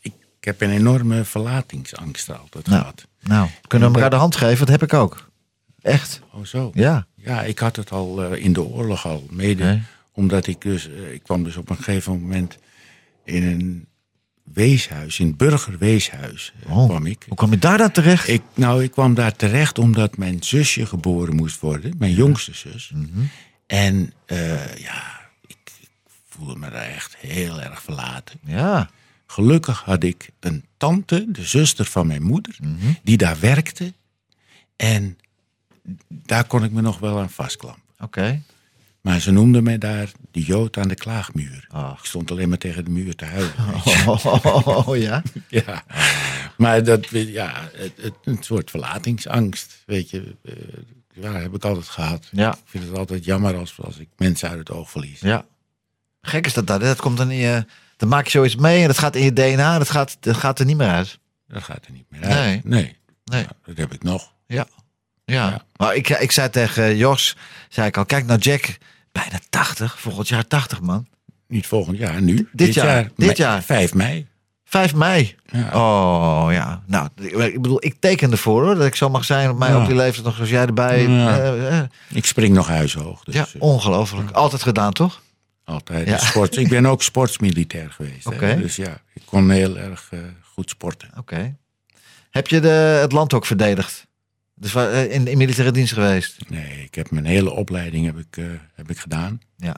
[0.00, 3.06] ik, ik heb een enorme verlatingsangst altijd Nou, gehad.
[3.22, 4.58] nou, kunnen we elkaar de hand geven?
[4.66, 5.28] Dat heb ik ook.
[5.82, 6.20] Echt?
[6.32, 6.70] Oh zo.
[6.74, 7.06] Ja.
[7.14, 9.26] Ja, ik had het al eh, in de oorlog al.
[9.30, 9.80] Mede
[10.12, 12.58] omdat ik dus, ik kwam dus op een gegeven moment
[13.24, 13.86] in een
[14.44, 17.24] weeshuis, in het burgerweeshuis eh, Oh, kwam ik.
[17.28, 18.28] Hoe kwam je daar dan terecht?
[18.28, 18.42] ik.
[18.54, 22.90] Nou, ik kwam daar terecht omdat mijn zusje geboren moest worden, mijn jongste zus.
[22.94, 23.20] Mhm.
[23.66, 25.88] En eh, ja, ik, ik
[26.28, 28.38] voelde me daar echt heel erg verlaten.
[28.44, 28.90] Ja.
[29.26, 32.92] Gelukkig had ik een tante, de zuster van mijn moeder, Mhm.
[33.02, 33.92] die daar werkte.
[34.76, 35.18] En
[36.08, 37.82] daar kon ik me nog wel aan vastklampen.
[37.98, 38.42] Oké.
[39.02, 41.66] Maar ze noemden mij daar de Jood aan de klaagmuur.
[41.68, 41.98] Ach.
[41.98, 43.52] Ik stond alleen maar tegen de muur te huilen.
[44.86, 45.22] Oh, ja.
[45.48, 45.84] Ja.
[46.56, 50.36] Maar dat, ja, het, het- een soort verlatingsangst, weet je.
[50.44, 50.52] eh,
[51.12, 52.28] Ja, heb ik altijd gehad.
[52.32, 52.52] Ja.
[52.52, 55.20] Ik vind het altijd jammer als, als ik mensen uit het oog verlies.
[55.20, 55.44] Ja.
[56.22, 56.80] Gek is dat dat.
[56.80, 57.64] Dat komt dan in je...
[57.96, 59.78] Dan maak je zoiets mee en dat gaat in je DNA.
[59.78, 61.18] Dat gaat, dat gaat er niet meer uit.
[61.48, 62.34] Dat gaat er niet meer uit.
[62.34, 62.60] Nee.
[62.64, 62.96] Nee.
[63.24, 63.46] Nee.
[63.64, 64.32] Dat heb ik nog.
[64.46, 64.66] Ja.
[65.30, 65.48] Ja.
[65.48, 65.62] Ja.
[65.76, 67.36] Maar ik, ik zei tegen Jos,
[67.68, 68.78] zei ik al, kijk nou Jack,
[69.12, 71.06] bijna 80, volgend jaar 80 man.
[71.48, 72.48] Niet volgend jaar, nu.
[72.52, 73.62] Dit jaar, dit jaar.
[73.62, 74.26] 5 mei.
[74.64, 75.34] 5 mei.
[75.52, 75.70] Ja.
[75.72, 76.82] Oh ja.
[76.86, 79.80] Nou, ik bedoel, ik teken ervoor hoor, dat ik zo mag zijn op mij Ja.
[79.80, 81.08] op die leeftijd nog zoals jij erbij.
[81.08, 81.38] Ja.
[81.38, 81.84] Eh, eh.
[82.08, 83.24] Ik spring nog huishoog.
[83.24, 84.30] Dus ja, eh, ongelooflijk.
[84.30, 85.22] Altijd gedaan toch?
[85.70, 86.08] altijd.
[86.08, 86.18] Ja.
[86.18, 86.56] Sport.
[86.56, 88.58] Ik ben ook sportsmilitair geweest.
[88.60, 91.10] Dus ja, ik kon heel erg eh, goed sporten.
[91.18, 91.56] Oké.
[92.30, 94.06] Heb je de, het land ook verdedigd?
[94.60, 96.36] Dus waar- in, in militaire dienst geweest?
[96.48, 98.44] Nee, ik heb mijn hele opleiding heb ik, eh,
[98.74, 99.40] heb ik gedaan.
[99.56, 99.76] Ja.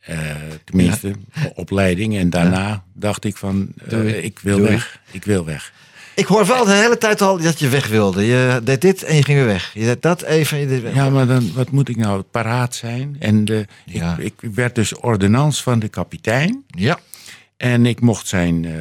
[0.00, 0.18] Eh,
[0.64, 1.12] tenminste,
[1.54, 2.16] opleiding.
[2.16, 4.70] En daarna dacht ik van, eh, ik wil Doei.
[4.70, 5.00] weg.
[5.10, 5.72] Ik wil weg.
[6.14, 8.24] Ik hoor wel de hele tijd al dat je weg wilde.
[8.26, 9.70] Je deed dit en je ging weer weg.
[9.74, 10.94] Je deed dat even en je deed weg.
[10.94, 12.22] Ja, maar dan, wat moet ik nou?
[12.22, 13.16] Paraat zijn.
[13.18, 14.16] En de, Ja.
[14.18, 16.64] ik, ik werd dus ordonnans van de kapitein.
[16.66, 16.98] Ja.
[17.56, 18.72] En ik mocht zijn eh,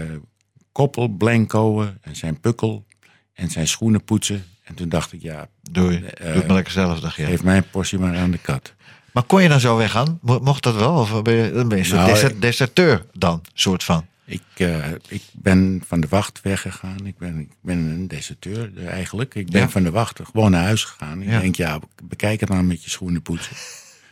[0.72, 2.86] koppel blancoen en zijn pukkel
[3.34, 4.46] en zijn schoenen poetsen.
[4.68, 5.96] En toen dacht ik, ja, Doei.
[6.06, 7.26] Eh, Doe het maar lekker zelf, dacht je.
[7.26, 8.74] geef mijn portie maar aan de kat.
[9.12, 10.20] Maar kon je dan zo weggaan?
[10.22, 10.94] Mo- Mocht dat wel?
[10.94, 14.06] Of ben je, dan ben je een soort Nou, deserteur dan, soort van.
[14.26, 17.06] Ik, eh, ik ben van de wacht weggegaan.
[17.06, 19.36] Ik ben, ik ben een deserteur eigenlijk.
[19.36, 19.70] Ik ben Ja.
[19.70, 21.22] van de wacht gewoon naar huis gegaan.
[21.22, 21.40] Ik Ja.
[21.40, 23.56] denk, ja, bekijk het maar met je schoenen poetsen.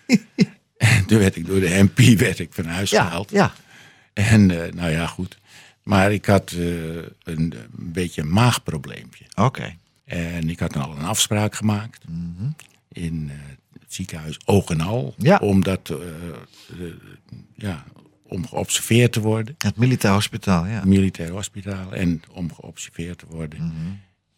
[0.77, 3.29] en toen werd ik door de MP werd ik van huis Ja, gehaald.
[3.31, 3.53] ja.
[4.13, 5.37] En eh, nou ja, goed.
[5.83, 9.25] Maar ik had een, een beetje een maagprobleempje.
[9.35, 9.75] Oké.
[10.05, 12.03] En ik had al een afspraak gemaakt
[12.87, 13.35] in eh,
[13.79, 15.13] het ziekenhuis Oog en Al.
[15.17, 15.27] Mhm.
[15.27, 15.37] Ja.
[15.37, 16.93] Omdat, eh, eh,
[17.55, 17.83] ja,
[18.23, 19.55] om geobserveerd te worden.
[19.57, 20.85] Het militair hospitaal, ja.
[20.85, 21.93] Militair hospitaal.
[21.93, 23.59] En om geobserveerd te worden.
[23.59, 23.73] Mhm.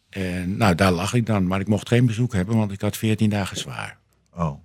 [0.08, 1.46] En nou, daar lag ik dan.
[1.46, 3.98] Maar ik mocht geen bezoek hebben, want ik had 14 dagen zwaar.
[4.34, 4.60] Oh.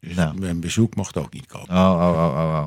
[0.00, 0.38] Dus Nou.
[0.38, 1.68] mijn bezoek mocht ook niet komen.
[1.68, 2.66] Oh, oh, oh, oh, oh.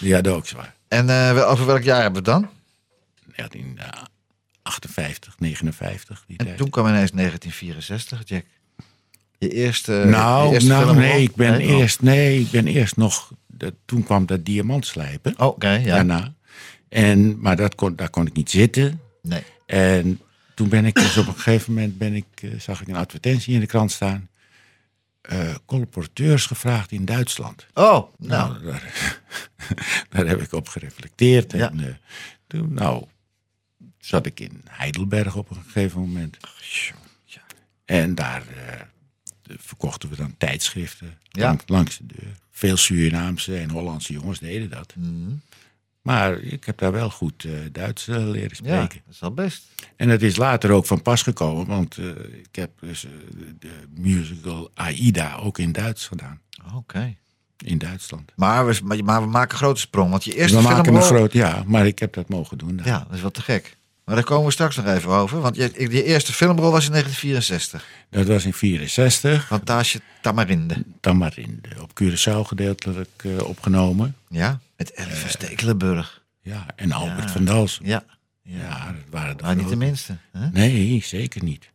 [0.00, 0.74] Die hadden ook zwaar.
[0.88, 1.10] En
[1.44, 2.50] over welk jaar hebben we het dan?
[4.62, 6.24] 1958, 59.
[6.26, 6.56] Die En tijd.
[6.56, 8.44] toen kwam ineens 1964, Jack.
[9.38, 9.92] Je eerste.
[9.92, 11.66] je Nou, eerste nou nee, ik ben Nee?
[11.66, 13.32] Eerst, nee, ik ben eerst nog.
[13.84, 15.34] Toen kwam dat diamantslijpen.
[15.38, 15.94] Oh, Oké, ja.
[15.94, 16.34] Daarna.
[16.88, 19.00] En, maar dat kon, daar kon ik niet zitten.
[19.22, 19.42] Nee.
[19.66, 20.20] En
[20.54, 23.54] toen ben ik dus op een gegeven moment ben ik, eh, zag ik een advertentie
[23.54, 24.28] in de krant staan.
[25.22, 27.66] eh colporteurs gevraagd in Duitsland.
[27.74, 28.52] Oh, nou.
[28.52, 29.20] Nou, daar,
[30.10, 31.52] daar heb ik op gereflecteerd.
[31.52, 31.94] En eh,
[32.46, 33.04] toen, nou,
[34.04, 36.36] zat ik in Heidelberg op een gegeven moment.
[37.84, 38.80] En daar eh,
[39.58, 41.46] verkochten we dan tijdschriften Ja.
[41.46, 42.36] lang- langs de deur.
[42.50, 44.94] Veel Surinaamse en Hollandse jongens deden dat.
[44.96, 45.30] Mhm.
[46.02, 49.00] Maar ik heb daar wel goed eh, Duits eh, leren Ja, spreken.
[49.04, 49.62] dat is wel best.
[49.96, 52.06] En dat is later ook van pas gekomen, want eh,
[52.42, 53.10] ik heb dus eh,
[53.58, 56.40] de, musical Aida ook in Duits gedaan.
[56.74, 57.16] Oké.
[57.56, 58.32] In Duitsland.
[58.36, 60.10] Maar we, maar- we maken een grote sprong.
[60.10, 61.02] Want je eerste We maken filmrol...
[61.08, 62.80] een groot, ja, maar ik heb dat mogen doen.
[62.84, 63.76] Ja, dat is wel te gek.
[64.04, 65.40] Maar daar komen we straks nog even over.
[65.40, 67.86] Want je, je eerste filmrol was in 1964.
[68.10, 70.84] Dat was in 64, Fantasje Tamarinde.
[71.00, 74.16] Tamarinde, op Curaçao gedeeltelijk eh, opgenomen.
[74.28, 76.22] Ja, met Ellie van Stekelenburg.
[76.42, 77.28] Ja, en Albert Ja.
[77.28, 77.86] van Dalsen.
[77.86, 78.04] Ja.
[78.42, 80.16] Ja, dat waren Maar niet de minste.
[80.32, 80.48] Hè?
[80.50, 81.70] Nee, zeker niet.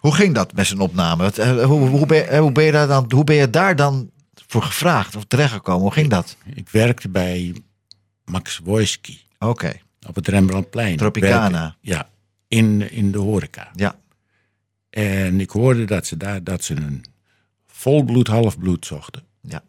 [0.00, 1.32] Hoe ging dat met zijn opname?
[1.32, 4.10] Eh, hoe, hoe, ben, hoe, ben je daar dan, hoe ben je daar dan
[4.46, 5.82] voor gevraagd of terechtgekomen?
[5.82, 6.36] Hoe ging dat?
[6.54, 7.54] Ik werkte bij
[8.24, 9.72] Max Wojski Oké,
[10.08, 10.96] op het Rembrandtplein.
[10.96, 11.50] Tropicana.
[11.60, 12.10] Werken- Ja,
[12.48, 13.70] in, in de horeca.
[13.74, 14.00] ja.
[14.90, 17.04] En ik hoorde dat ze daar dat ze een
[17.66, 19.22] volbloed, halfbloed zochten.
[19.40, 19.62] Ja.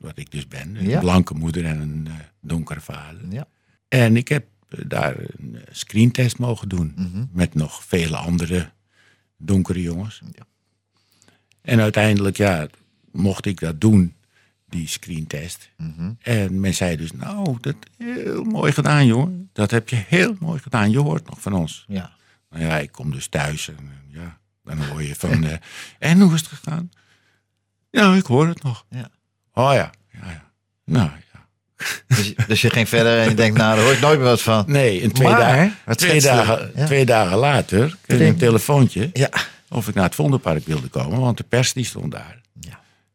[0.00, 0.76] Wat ik dus ben.
[0.76, 1.00] Een Ja.
[1.00, 3.20] blanke moeder en een eh, donkere vader.
[3.30, 3.46] Ja.
[3.88, 6.92] En ik heb eh, daar een eh, screentest mogen doen.
[6.96, 7.24] Mhm.
[7.32, 8.70] Met nog vele andere
[9.36, 10.22] donkere jongens.
[11.60, 12.66] En uiteindelijk, ja,
[13.12, 14.14] mocht ik dat doen,
[14.74, 15.70] die screentest.
[15.76, 16.12] Mhm.
[16.22, 19.50] En men zei dus, nou, dat heel mooi gedaan, jongen.
[19.52, 20.90] Dat heb je heel mooi gedaan.
[20.90, 21.84] Je hoort nog van ons.
[21.88, 22.12] Ja.
[22.50, 25.44] Nou ja, ik kom dus thuis en ja, dan hoor je van,
[25.98, 26.90] en hoe is het gegaan?
[27.90, 28.84] Nou, ik hoor het nog.
[28.90, 29.08] Ja.
[29.52, 30.50] Oh ja, ja, ja.
[30.84, 31.22] Nou ja.
[32.16, 34.28] Dus, je- dus je ging verder en je denkt, nou, daar hoor ik nooit meer
[34.28, 34.64] wat van.
[34.66, 36.86] Nee, en twee, Maar, dagen, twee, dagen, ja.
[36.86, 39.28] twee dagen later kreeg ik een telefoontje Ja.
[39.68, 42.40] of ik naar het Vondelpark wilde komen, want de pers die stond daar.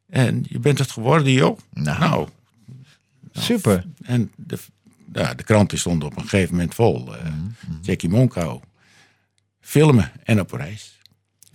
[0.09, 0.17] Ja.
[0.17, 1.57] En je bent het geworden, joh.
[1.73, 1.99] Nou.
[1.99, 2.27] nou
[3.31, 3.85] Super.
[4.01, 4.57] En de,
[5.13, 7.15] ja, de kranten stonden op een gegeven moment vol.
[7.15, 7.25] eh
[7.81, 8.59] Jackie Monkau.
[9.61, 10.99] Filmen en op reis.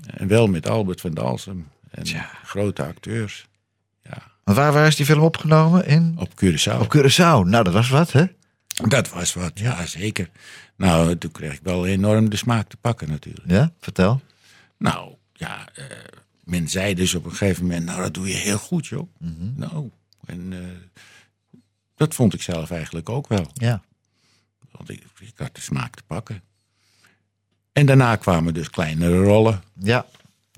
[0.06, 1.68] En wel met Albert van Dalsem.
[1.90, 2.06] En
[2.44, 3.46] grote acteurs.
[4.44, 5.86] Maar waar, waar is die film opgenomen?
[5.86, 6.14] In?
[6.18, 6.80] Op Curaçao.
[6.80, 7.48] Op Curaçao.
[7.48, 8.24] Nou, dat was wat, hè?
[8.88, 10.30] Dat was wat, ja zeker.
[10.76, 13.50] Nou, toen kreeg ik wel enorm de smaak te pakken natuurlijk.
[13.50, 14.20] Ja, vertel.
[14.78, 15.84] Nou, ja, eh,
[16.44, 19.08] men zei dus op een gegeven moment, nou dat doe je heel goed joh.
[19.54, 19.90] Nou,
[20.24, 20.58] en eh,
[21.94, 23.50] dat vond ik zelf eigenlijk ook wel.
[23.52, 23.82] Ja.
[24.70, 26.42] Want ik, ik had de smaak te pakken.
[27.72, 29.62] En daarna kwamen dus kleinere rollen.
[29.78, 30.06] Ja.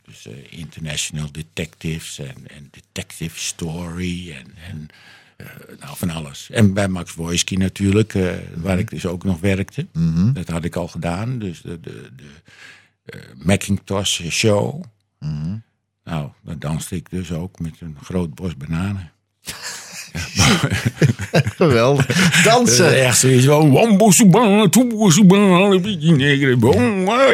[0.03, 4.89] Dus eh, International Detectives en, en Detective Story en, en
[5.37, 5.47] eh,
[5.81, 6.51] nou, van alles.
[6.51, 9.87] En bij Max Wojski natuurlijk, eh, waar ik dus ook nog werkte.
[9.93, 10.33] Mhm.
[10.33, 11.39] Dat had ik al gedaan.
[11.39, 14.85] Dus de, de, de Macintosh Show.
[15.19, 15.57] Mhm.
[16.07, 19.13] Nou, dan danste ik dus ook met een groot bos bananen.
[21.57, 22.43] Geweldig.
[22.43, 23.05] Dansen.
[23.05, 23.69] Echt zoiets van...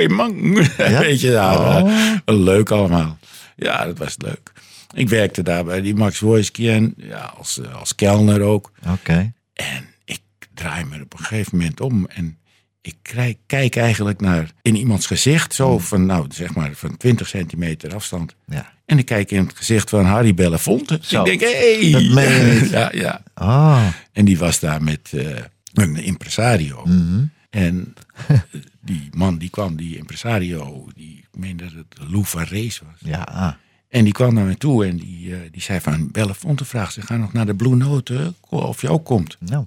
[0.08, 0.54] Man.
[0.76, 1.90] Weet je, nou,
[2.24, 3.18] eh, leuk allemaal.
[3.56, 4.52] Ja, dat was leuk.
[4.94, 8.72] Ik werkte daar bij die Max Wojski en ja, als, eh, als kelner ook.
[8.88, 9.32] Oké.
[9.52, 10.20] En ik
[10.54, 12.38] draai me op een gegeven moment om en
[12.82, 17.28] ik krijg, kijk eigenlijk naar in iemands gezicht, zo van, nou, zeg maar van 20
[17.28, 18.34] centimeter afstand.
[18.46, 18.72] Ja.
[18.84, 20.98] En ik kijk in het gezicht van Harry Belafonte.
[21.02, 21.24] Zo.
[21.24, 21.90] Ik denk, hé!
[21.90, 22.68] Hey.
[22.70, 23.22] Ja, ja.
[23.34, 23.86] Ah.
[24.12, 25.36] En die was daar met eh,
[25.72, 26.84] een impresario.
[26.86, 27.24] Mhm.
[27.50, 27.94] En
[28.80, 33.10] die man die kwam, die impresario, die ik meen dat het Lou Varese was.
[33.10, 33.58] Ja.
[33.88, 37.02] En die kwam naar me toe en die, eh, die zei van, Belafonte vraagt, ze
[37.02, 39.36] gaan nog naar de Blue Note, eh, of je ook komt.
[39.40, 39.66] Nou.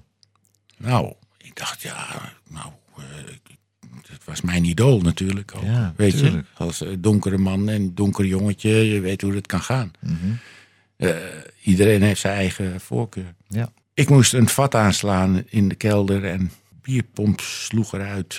[0.76, 2.06] Nou, ik dacht, ja,
[2.48, 2.66] nou,
[2.98, 3.04] eh,
[4.08, 5.52] het was mijn idool natuurlijk.
[5.56, 9.46] Ook, Ja, weet je, als eh, donkere man en donker jongetje, je weet hoe het
[9.46, 9.90] kan gaan.
[10.00, 10.14] Mhm.
[10.96, 11.14] Eh,
[11.62, 13.34] iedereen heeft zijn eigen voorkeur.
[13.48, 13.72] Ja.
[13.94, 16.50] Ik moest een vat aanslaan in de kelder en
[16.82, 18.38] bierpomp sloeg eruit.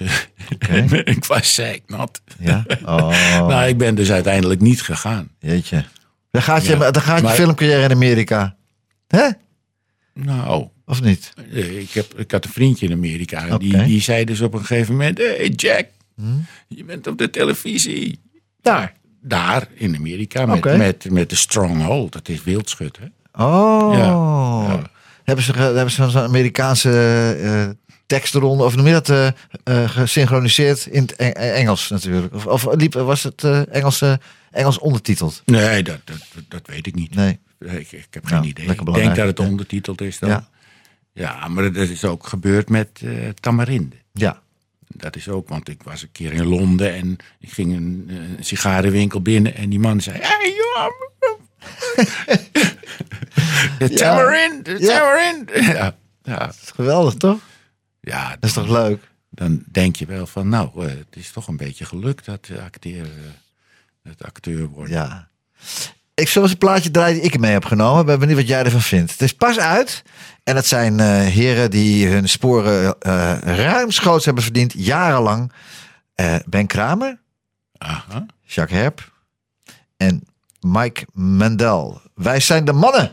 [1.15, 2.21] ik was zeiknat.
[2.39, 2.63] Ja?
[2.85, 3.09] Oh.
[3.47, 5.29] nou, ik ben dus uiteindelijk niet gegaan.
[5.39, 5.85] Jeetje.
[6.31, 8.55] Dan gaat je, Ja, dan gaat je maar- filmcarrière in Amerika.
[9.07, 9.29] Hè?
[10.13, 11.33] Nou, Of niet?
[11.53, 13.57] eh, ik, heb, ik had een vriendje in Amerika.
[13.57, 16.23] Die, die zei dus op een gegeven moment: Hey Jack, Hm?
[16.67, 18.19] je bent op de televisie.
[18.61, 18.93] Daar.
[19.21, 22.11] Daar in Amerika met, met, met de Stronghold.
[22.11, 23.05] Dat is wildschut, hè?
[23.43, 23.93] Oh.
[23.97, 24.81] Ja.
[25.23, 26.91] Hebben ze, hebben ze zo'n Amerikaanse
[27.41, 27.69] eh
[28.05, 29.09] tekstronde, of noem je dat,
[29.63, 32.35] eh, gesynchroniseerd in het Eng- Engels natuurlijk?
[32.35, 34.19] Of, of liep, was het Engelse,
[34.51, 35.41] Engels ondertiteld?
[35.45, 37.15] Nee, dat, dat, dat weet ik niet.
[37.15, 37.39] Nee.
[37.59, 38.65] Ik, ik heb geen Nou, idee.
[38.69, 40.29] Ik denk dat het ondertiteld is dan.
[40.29, 40.47] Ja.
[41.17, 41.47] Ja.
[41.47, 43.95] maar dat is ook gebeurd met eh Tamarinde.
[44.13, 44.41] Ja.
[44.87, 48.17] Dat is ook, want ik was een keer in Londen en ik ging een, eh,
[48.43, 50.91] sigarenwinkel binnen en die man zei: Hey, joh,
[53.79, 53.95] de Ja.
[53.97, 54.97] tamarind, de Ja.
[54.97, 55.49] tamarind.
[55.53, 57.39] Ja, ja, Dat is geweldig, toch?
[58.01, 59.03] ja, Dat is toch leuk?
[59.29, 62.61] dan denk je wel van, nou, eh, het is toch een beetje gelukt dat de
[62.61, 63.07] acteur,
[64.03, 64.91] het acteur wordt.
[64.91, 65.29] Ja.
[66.19, 67.99] Ik zal eens een plaatje draaien die ik ermee heb genomen.
[67.99, 69.11] Ik ben benieuwd wat jij ervan vindt.
[69.11, 70.03] Het is pas uit.
[70.43, 74.73] En het zijn eh, heren die hun sporen eh ruimschoots hebben verdiend.
[74.75, 75.51] Jarenlang.
[76.15, 77.19] Eh, ben Kramer,
[77.77, 78.25] Aha.
[78.41, 79.11] Jacques Herp
[79.97, 80.27] en
[80.59, 82.01] Mike Mendel.
[82.15, 83.11] Wij zijn de mannen.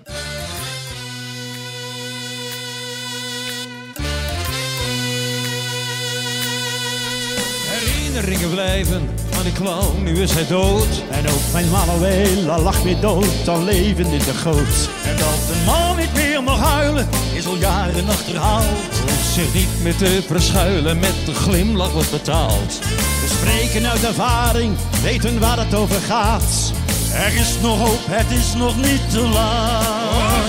[7.68, 9.08] Herinneringen blijven
[9.44, 11.02] de clown, nu is hij dood.
[11.10, 14.88] En ook mijn Manuela lag weer dood, al levend in de goot.
[15.04, 18.94] En dat de man niet meer mag huilen, is al jaren achterhaald.
[19.00, 22.78] Hoeft zich niet meer te verschuilen, met de glimlach wordt betaald.
[23.20, 26.72] We spreken uit ervaring, weten waar het over gaat.
[27.14, 30.44] Er is nog hoop, het is nog niet te laat.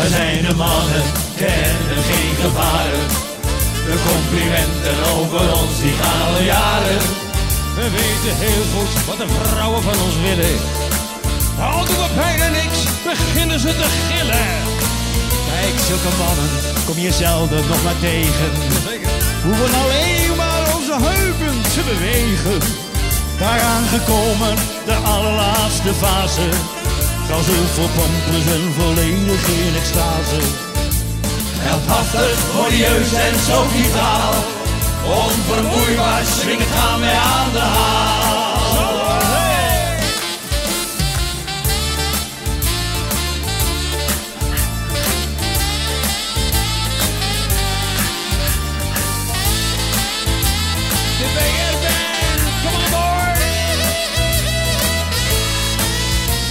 [0.00, 1.02] We zijn de mannen,
[1.36, 3.29] kennen geen gevaren.
[3.90, 7.00] De complimenten over ons, die gaan al jaren.
[7.78, 10.56] We weten heel goed wat de vrouwen van ons willen.
[11.68, 12.78] Al doen we bijna niks,
[13.10, 14.48] beginnen ze te gillen.
[15.50, 16.50] Kijk, zulke mannen
[16.86, 18.50] kom je zelden nog maar tegen.
[19.44, 22.60] Hoeven alleen maar onze heupen te bewegen.
[23.38, 24.54] Daaraan gekomen,
[24.90, 26.48] de allerlaatste fase.
[27.44, 30.69] Ze voor pampers en volledig in extase.
[31.62, 34.34] Heldhaftig, modieus en zo vitaal.
[35.04, 38.20] Onvermoeibaar swingend gaan wij aan de haal.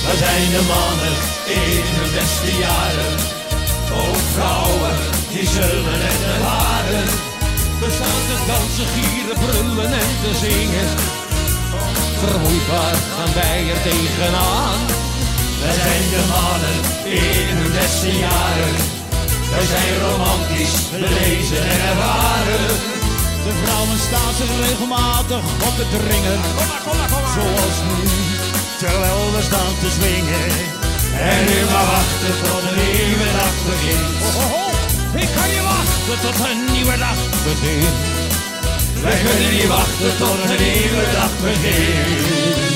[0.10, 1.14] We zijn de mannen
[1.46, 3.39] in hun beste jaren.
[3.94, 4.96] Ook vrouwen,
[5.32, 7.08] die zullen het ervaren.
[7.82, 10.90] We staan te dansen, gieren, brullen en te zingen.
[12.22, 14.80] Vermoeidbaar gaan wij er tegenaan.
[15.62, 16.78] We zijn de mannen
[17.18, 18.76] in hun beste jaren.
[19.52, 22.66] Wij zijn romantisch, belezen en ervaren.
[23.46, 26.42] De vrouwen staan zich regelmatig op te dringen.
[27.36, 28.02] Zoals nu,
[28.82, 30.79] terwijl we staan te zwingen.
[31.20, 34.08] En nu maar wachten tot een nieuwe dag begint.
[34.22, 37.98] Oh, oh, oh, ik kan niet wachten tot een nieuwe dag begint.
[39.04, 42.69] Wij kunnen niet wachten tot een nieuwe dag begint.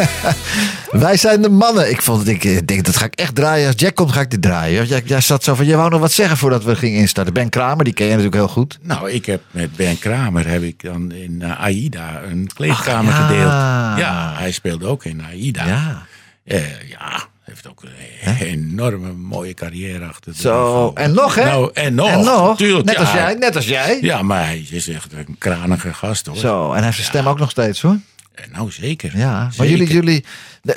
[1.06, 1.90] Wij zijn de mannen.
[1.90, 3.66] Ik, vond het, ik denk, dat ga ik echt draaien.
[3.66, 4.86] Als Jack komt, ga ik dit draaien.
[4.86, 7.34] Jij, jij zat zo van, je wou nog wat zeggen voordat we gingen instarten.
[7.34, 8.78] Ben Kramer, die ken je natuurlijk heel goed.
[8.82, 13.26] Nou, ik heb met Ben Kramer heb ik dan in eh, AIDA een kleedkamer ja.
[13.26, 13.50] gedeeld.
[13.98, 15.66] Ja, hij speelde ook in AIDA.
[15.66, 16.06] Ja.
[16.44, 21.44] Eh, ja, heeft ook een enorme mooie carrière achter de Zo, en nog hè?
[21.44, 22.08] Nou, en nog.
[22.08, 22.56] En nog.
[22.56, 23.00] Tuurlijk, net ja.
[23.00, 23.98] als jij, net als jij.
[24.00, 26.36] Ja, maar hij is echt een kranige gast hoor.
[26.36, 27.96] Zo, en hij heeft zijn stem ook nog steeds hoor.
[28.34, 29.16] Eh, Nou, zeker.
[29.18, 30.24] Ja, maar jullie, jullie,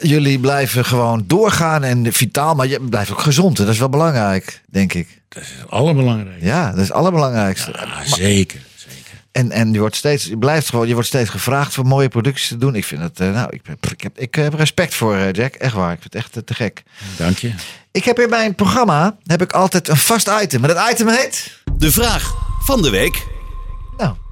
[0.01, 3.57] jullie blijven gewoon doorgaan en vitaal, maar je blijft ook gezond.
[3.57, 3.63] hè.
[3.63, 5.21] Dat is wel belangrijk, denk ik.
[5.29, 6.45] Dat is het allerbelangrijkste.
[6.45, 7.71] Ja, dat is het allerbelangrijkste.
[7.75, 8.59] Ja, Maar- zeker.
[9.31, 12.47] En, en je, wordt steeds, je, blijft gewoon, je wordt steeds gevraagd voor mooie producties
[12.47, 12.75] te doen.
[12.75, 15.53] Ik vind het, eh, nou, ik, heb- ik, heb, ik heb respect voor eh, Jack.
[15.53, 15.91] Echt waar.
[15.93, 16.83] Ik vind het echt te gek.
[17.17, 17.51] Dank je.
[17.91, 20.63] Ik heb in mijn programma heb ik altijd een vast item.
[20.65, 21.59] En dat item heet.
[21.77, 22.33] De vraag
[22.65, 23.34] van de week.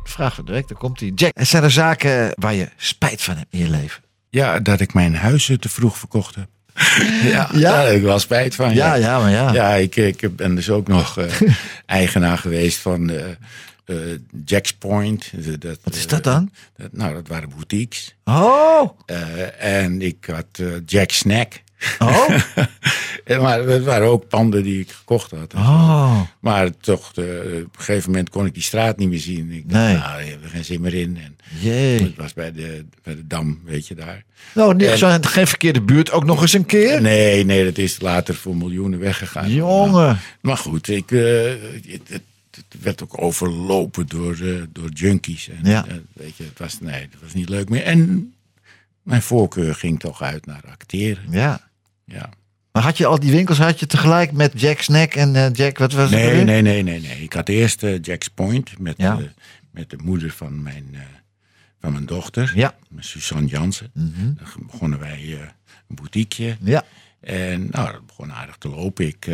[0.03, 1.13] Vraag van de week, daar komt die.
[1.13, 4.03] Jack, er zijn er zaken waar je spijt van hebt in je leven?
[4.29, 6.47] Ja, dat ik mijn huizen te vroeg verkocht heb.
[7.33, 7.71] ja, Ja?
[7.71, 8.73] daar heb ik wel spijt van.
[8.73, 9.53] Ja, ja, maar ja.
[9.53, 11.41] Ja, ik, ik ben dus ook nog eh,
[11.85, 13.25] eigenaar geweest van eh
[13.85, 13.95] eh,
[14.45, 15.31] Jack's Point.
[15.61, 16.51] Dat, Wat is dat dan?
[16.77, 18.15] dat, nou, dat waren boutiques.
[18.23, 18.99] Oh!
[19.05, 21.61] Eh, en ik had Jack Snack.
[21.99, 22.29] Oh!
[23.23, 25.53] En maar het waren ook panden die ik gekocht had.
[25.53, 26.21] Oh.
[26.39, 29.51] Maar toch, eh, op een gegeven moment kon ik die straat niet meer zien.
[29.51, 29.97] Ik dacht, Nee.
[29.97, 31.17] nou, er geen zin meer in.
[31.17, 32.01] En Jee.
[32.03, 34.23] het was bij de, bij de Dam, weet je daar.
[34.53, 37.01] Nou, niet En- zo, geen verkeerde buurt, ook nog eens een keer.
[37.01, 39.49] Nee, nee, dat is later voor miljoenen weggegaan.
[39.53, 40.19] Jongen.
[40.41, 42.21] Maar goed, ik, eh, het, het-
[42.51, 45.49] het werd ook overlopen door, eh, door junkies.
[45.49, 45.85] En, Ja.
[46.13, 47.83] weet je, het was, nee, dat was niet leuk meer.
[47.83, 48.33] En
[49.03, 51.23] mijn voorkeur ging toch uit naar acteren.
[51.29, 51.71] Ja.
[52.05, 52.29] Ja.
[52.71, 55.77] Maar had je al die winkels had je tegelijk met Jack Snack en eh, Jack,
[55.77, 56.19] wat was het?
[56.19, 56.45] Nee, alweer?
[56.45, 57.21] nee, nee, nee, nee.
[57.21, 59.17] Ik had eerst eh, Jack's Point met, Ja.
[59.19, 59.25] eh,
[59.71, 60.95] met de moeder van mijn,
[61.79, 62.75] van mijn dochter, Ja.
[62.99, 63.89] Suzanne Jansen.
[63.93, 64.11] Mhm.
[64.23, 65.37] Dan begonnen wij
[65.87, 66.57] een boutiqueje.
[66.61, 66.83] Ja.
[67.19, 69.07] En nou, dat begon aardig te lopen.
[69.07, 69.27] Ik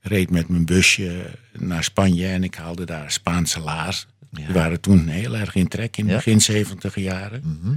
[0.00, 4.06] reed met mijn busje naar Spanje en ik haalde daar Spaanse laars.
[4.30, 6.16] Die waren toen heel erg in trek in de Ja.
[6.16, 7.42] begin 70 jaren.
[7.60, 7.74] Mhm.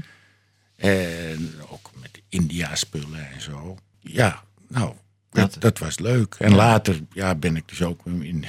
[0.76, 3.78] En ook met India-spullen en zo.
[4.04, 4.94] Ja, nou,
[5.32, 6.36] dat, Dat- was leuk.
[6.40, 8.46] En later ja, ben ik dus ook in,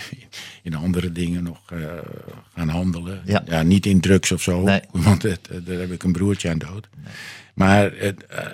[0.63, 1.79] in andere dingen nog eh,
[2.55, 3.23] gaan handelen.
[3.47, 3.63] Ja.
[3.63, 4.81] niet in drugs of zo, Nee.
[4.93, 6.89] want het, eh, daar heb ik een broertje aan dood.
[7.55, 8.47] Maar het, eh,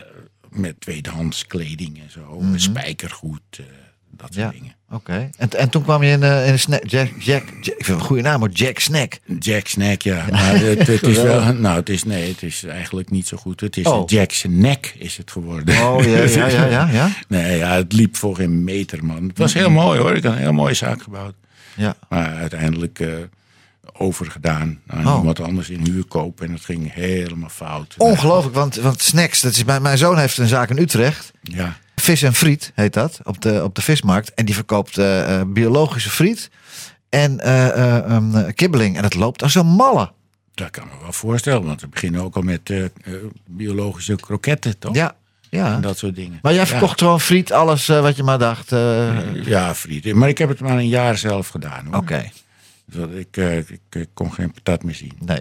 [0.50, 3.64] met tweedehands kleding en zo, spijkergoed, eh,
[4.10, 4.40] dat soort Mhm.
[4.40, 4.50] Ja.
[4.50, 4.74] dingen.
[4.92, 5.30] Oké.
[5.36, 6.82] En, en toen kwam je in, eh, in een snack.
[6.86, 8.48] Jack, Jack, Jack, ik vind een goede naam, hoor.
[8.50, 9.18] Jack Snack.
[9.38, 10.24] Jack Snack, ja.
[10.30, 13.60] Maar het, het is wel, nou, het is, nee, het is eigenlijk niet zo goed.
[13.60, 14.02] Het is Oh.
[14.08, 15.74] Jack's Neck is het geworden.
[15.86, 16.88] Oh, ja, ja, ja, ja.
[16.92, 17.08] ja.
[17.28, 19.26] Nee, ja, het liep voor geen meter, man.
[19.28, 20.14] Het was heel mooi hoor.
[20.16, 21.34] Ik had een heel mooie zaak gebouwd.
[21.76, 21.94] Ja.
[22.08, 23.08] Maar uiteindelijk eh,
[23.92, 25.16] overgedaan aan Oh.
[25.18, 26.40] iemand anders in huurkoop.
[26.40, 27.94] En het ging helemaal fout.
[27.98, 31.32] Ongelooflijk, want, want snacks, dat is, mijn, mijn zoon heeft een zaak in Utrecht.
[31.42, 34.34] Ja, Vis en friet heet dat, op de, op de vismarkt.
[34.34, 36.50] En die verkoopt eh, eh, biologische friet
[37.08, 38.96] en eh, um, kibbeling.
[38.96, 40.12] En het loopt als een malle.
[40.54, 41.64] dat kan me wel voorstellen.
[41.64, 42.72] Want we beginnen ook al met
[43.46, 44.94] biologische kroketten, toch?
[44.94, 45.14] Ja,
[45.50, 45.74] ja.
[45.74, 46.38] En dat soort dingen.
[46.42, 48.70] Maar jij verkocht gewoon friet, alles wat je maar dacht.
[49.44, 50.14] Ja, friet.
[50.14, 51.94] Maar ik heb het maar een jaar zelf gedaan.
[51.94, 52.30] Oké,
[53.14, 55.12] ik, eh, ik, ik kon geen patat meer zien.
[55.24, 55.40] nee.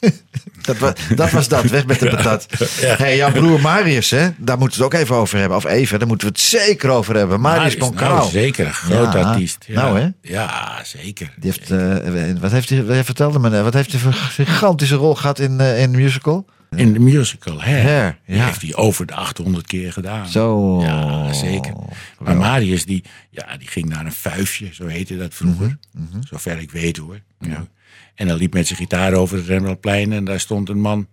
[0.62, 2.46] Dat, wa- dat was dat, weg met de patat.
[2.80, 5.56] hey, jouw broer Marius, hè, daar moeten we het ook even over hebben.
[5.56, 7.40] Of even, daar moeten we het zeker over hebben.
[7.40, 8.14] Marius Boncaro.
[8.14, 9.64] nou, zeker, een groot Ja, artiest.
[9.66, 9.82] Ja.
[9.82, 10.08] Nou hè.
[10.20, 11.34] Ja, zeker.
[11.40, 15.38] Die heeft, eh, wat heeft hij, vertelde me, wat heeft hij voor gigantische rol gehad
[15.38, 16.46] in, eh, in musical?
[16.76, 17.82] In de musical Hair.
[17.82, 18.44] Hair, Die ja.
[18.46, 20.28] heeft hij over de 800 keer gedaan.
[20.28, 20.80] Zo.
[20.82, 21.74] Ja, zeker.
[22.18, 25.78] Maar Marius, die, ja, die ging naar een vuifje, zo heette dat vroeger.
[25.92, 27.20] Mhm, Zover ik weet hoor.
[27.38, 27.66] Ja.
[28.14, 31.06] En dan liep met zijn gitaar over het Rembrandtplein en daar stond een man.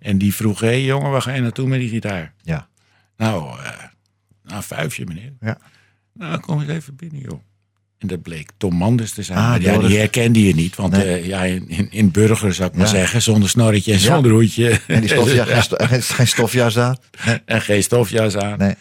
[0.00, 2.34] En die vroeg, hé hey, jongen, waar ga je naartoe met die gitaar?
[2.42, 2.68] Ja.
[3.16, 3.56] Nou,
[4.42, 5.32] naar een vuifje meneer.
[5.40, 5.58] Ja.
[6.14, 7.40] Nou, kom eens even binnen joh.
[8.02, 9.38] En dat bleek Tom Manders te zijn.
[9.38, 10.76] Ah, Maar ja, die herkende je niet.
[10.76, 11.04] Want Nee.
[11.20, 12.92] eh, ja, in, in, in burger zou ik maar Ja.
[12.92, 13.22] zeggen.
[13.22, 14.04] Zonder snorretje en Ja.
[14.04, 14.80] zonder hoedje.
[14.86, 16.96] En die stofjas, geen, geen, geen stofjas aan.
[17.26, 17.40] Nee.
[17.44, 18.58] En geen stofjas aan.
[18.58, 18.74] Nee.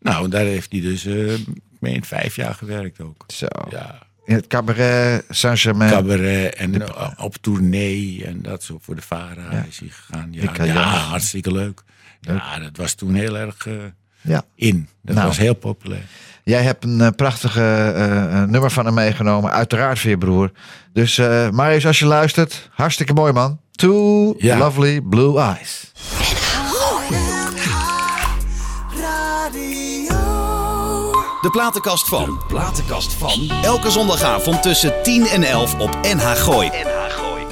[0.00, 1.38] Nou, daar heeft hij dus, ik
[1.80, 3.24] meen, vijf jaar gewerkt ook.
[3.26, 3.46] Zo.
[3.70, 5.90] Ja, In het cabaret Saint-Germain.
[5.90, 6.82] cabaret en
[7.18, 9.64] op tournee en dat zo voor de Vara Ja.
[9.68, 10.28] is hij gegaan.
[10.30, 11.82] Ja, ja, hartstikke leuk.
[12.20, 13.72] Ja, dat was toen heel erg eh,
[14.20, 14.44] Ja.
[14.54, 14.88] in.
[15.02, 15.26] Dat Nou.
[15.26, 16.02] was heel populair.
[16.48, 19.50] Jij hebt een eh, prachtige eh, eh, nummer van hem meegenomen.
[19.50, 20.50] Uiteraard voor je broer.
[20.92, 23.60] Dus eh Marius, als je luistert, hartstikke mooi man.
[23.70, 24.58] Two Ja.
[24.58, 25.92] lovely blue eyes.
[31.40, 32.24] De platenkast van.
[32.24, 33.50] De platenkast van.
[33.62, 36.68] Elke zondagavond tussen 10 en 11 op NH Gooi.
[36.68, 37.46] NH Gooi.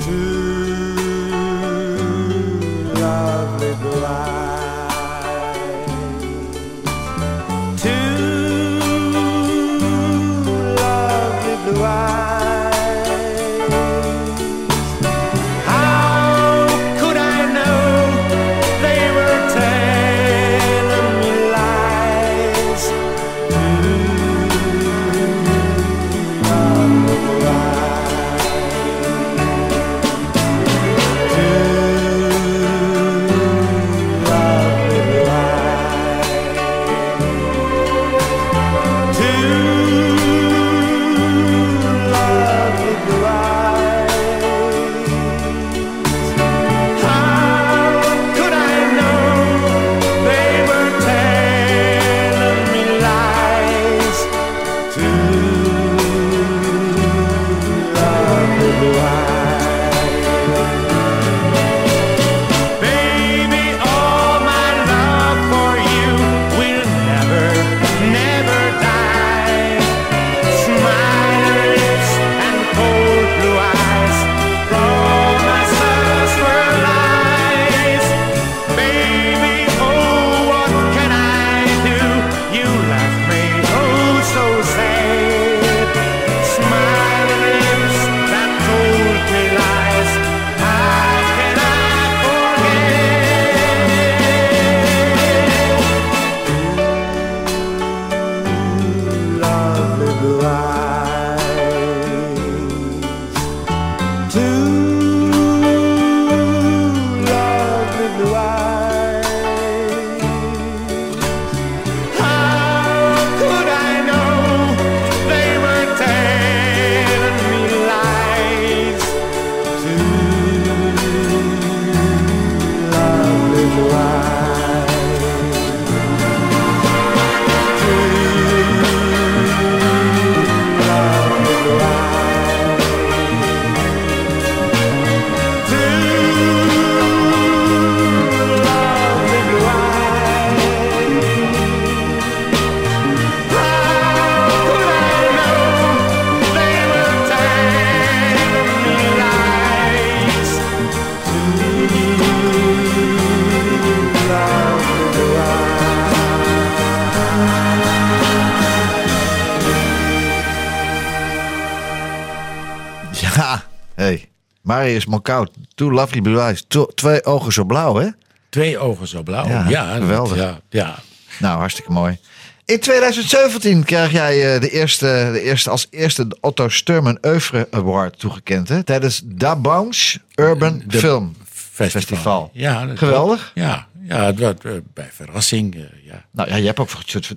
[164.87, 165.51] Marius Monkout.
[165.75, 166.65] Two lovely blue eyes.
[166.69, 168.09] To- twee ogen zo blauw, hè?
[168.49, 169.49] Twee ogen zo blauw.
[169.49, 170.37] Ja, Ja, geweldig.
[170.37, 170.95] Ja, ja.
[171.39, 172.19] Nou, hartstikke mooi.
[172.65, 177.69] In 2017 krijg jij eh, de eerste, de eerste, als eerste de Otto Sturman Oeuvre
[177.71, 178.69] Award toegekend.
[178.69, 178.83] Hè?
[178.83, 182.01] Tijdens Da Bounce Urban De Film Festival.
[182.01, 182.51] Festival.
[182.53, 183.53] Ja, Geweldig.
[183.53, 183.69] klopt.
[183.69, 185.75] Ja, ja het werd, eh, bij verrassing.
[185.75, 186.25] eh, ja.
[186.31, 186.89] Nou ja, je hebt ook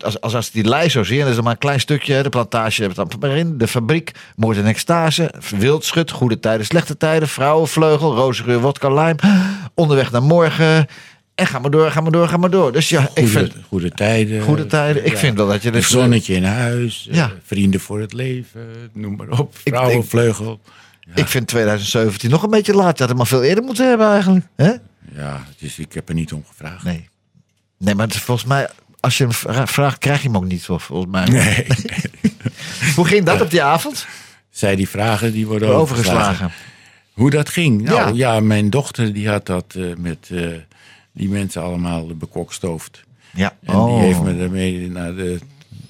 [0.04, 2.24] als, als, als die lijst zo zie, en dat is er maar een klein stukje.
[2.24, 3.58] De plantage hebben het dan maar in.
[3.58, 5.34] De fabriek, moord en extase.
[5.58, 7.28] Wildschut, goede tijden, slechte tijden.
[7.28, 9.16] Vrouwenvleugel, roze geur, wodka lime.
[9.74, 10.88] Onderweg naar morgen.
[11.36, 12.72] En ga maar door, ga maar door, ga maar door.
[12.72, 13.54] Dus ja, ik Goede, vind...
[13.68, 14.42] goede tijden.
[14.42, 15.06] Goede tijden.
[15.06, 15.18] Ik Ja.
[15.18, 15.74] vind wel dat je...
[15.74, 17.08] Een zonnetje in huis.
[17.10, 17.32] eh, Ja.
[17.44, 18.62] Vrienden voor het leven.
[18.94, 19.56] Noem maar op.
[19.64, 20.60] Ik- Vrouwenvleugel.
[21.16, 22.94] Ik vind 2017 nog een beetje laat.
[22.94, 24.46] Je had hem maar veel eerder moeten hebben eigenlijk.
[24.56, 24.72] Hè?
[25.16, 26.84] Ja, dus ik heb er niet om gevraagd.
[26.84, 27.10] Nee.
[27.78, 30.46] Nee, maar het is volgens mij, als je hem vra- vraagt, krijg je hem ook
[30.46, 31.26] niet, vol- volgens mij.
[31.26, 31.68] Nee.
[32.96, 34.08] Hoe ging dat op die avond?
[34.50, 36.22] Zij die vragen, die worden Overgeslagen.
[36.22, 36.58] overgeslagen.
[37.14, 37.82] Hoe dat ging?
[37.82, 38.34] Nou Ja.
[38.34, 40.48] ja, mijn dochter die had dat eh, met eh,
[41.12, 43.04] die mensen allemaal bekokstoofd.
[43.34, 43.56] Ja.
[43.64, 43.96] En Oh.
[43.96, 45.40] die heeft me daarmee naar de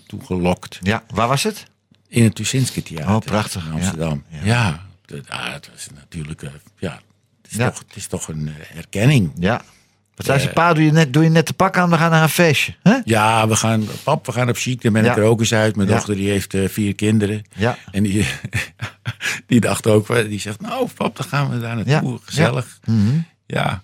[0.07, 0.79] toe gelokt.
[0.81, 1.65] Ja, waar was het?
[2.07, 3.15] In het Tuschinski Theater.
[3.15, 3.75] Oh, prachtig, In ja.
[3.75, 4.23] Amsterdam.
[4.43, 6.41] Ja, dat, ah, het was natuurlijk...
[6.43, 6.99] eh, ja,
[7.51, 7.69] is, Ja.
[7.69, 9.31] Toch, het is toch een eh, erkenning.
[9.39, 9.61] Ja.
[10.15, 10.47] Wat zei ze?
[10.47, 12.29] Eh, Pa, doe je, net, doe je net de pak aan, we gaan naar een
[12.29, 12.75] feestje.
[12.83, 12.97] Hè?
[13.03, 14.81] Ja, we gaan, pap, we gaan op chic.
[14.81, 15.11] Dan ben Ja.
[15.11, 15.75] ik er ook eens uit.
[15.75, 15.93] Mijn Ja.
[15.95, 17.41] dochter die heeft eh, vier kinderen.
[17.55, 17.77] Ja.
[17.91, 18.25] En die,
[19.47, 22.11] die dacht ook, die zegt, nou pap, dan gaan we daar naartoe.
[22.11, 22.17] Ja.
[22.23, 22.79] Gezellig.
[22.85, 22.97] Mhm.
[23.45, 23.79] Ja.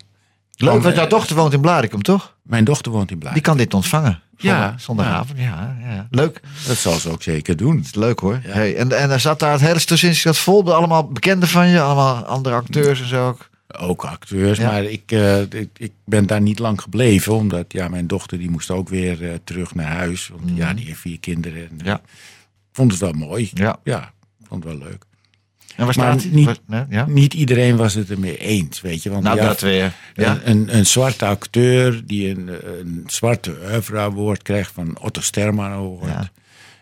[0.57, 2.36] Leuk, Dan, want jouw dochter woont in Blarikum, toch?
[2.43, 3.34] Mijn dochter woont in Blaak.
[3.34, 4.22] Die kan dit ontvangen.
[4.38, 4.51] Ja.
[4.55, 5.78] Zondag- Zondagavond, ja.
[5.82, 6.07] ja.
[6.09, 6.39] Leuk.
[6.68, 7.76] Dat zal ze ook zeker doen.
[7.78, 8.39] Dat is leuk hoor.
[8.43, 10.74] Hey, en, en er zat daar het hele Stosinski zat vol.
[10.76, 11.82] Allemaal bekenden van je.
[11.82, 13.49] Allemaal andere acteurs en zo ook.
[13.78, 14.71] Ook acteurs, Ja.
[14.71, 17.34] maar ik, eh, ik, ik ben daar niet lang gebleven.
[17.34, 20.28] Omdat ja, mijn dochter die moest ook weer eh, terug naar huis.
[20.28, 21.61] Want ja, die heeft vier kinderen.
[21.61, 21.80] En, Mhm.
[21.80, 22.01] eh, Ja.
[22.71, 23.49] vond het wel mooi.
[23.53, 23.80] Ja.
[24.47, 25.03] Vond het wel leuk.
[25.76, 27.05] En waar Maar niet- nee, ja?
[27.05, 29.09] Niet iedereen was het ermee eens, weet je.
[29.09, 29.93] Want Nou, ja, dat weer.
[30.13, 30.39] Ja.
[30.43, 32.49] Een, een, zwarte acteur die een,
[32.80, 36.11] een zwarte oeuvre award krijgt van Otto Sterman Award.
[36.11, 36.30] Ja.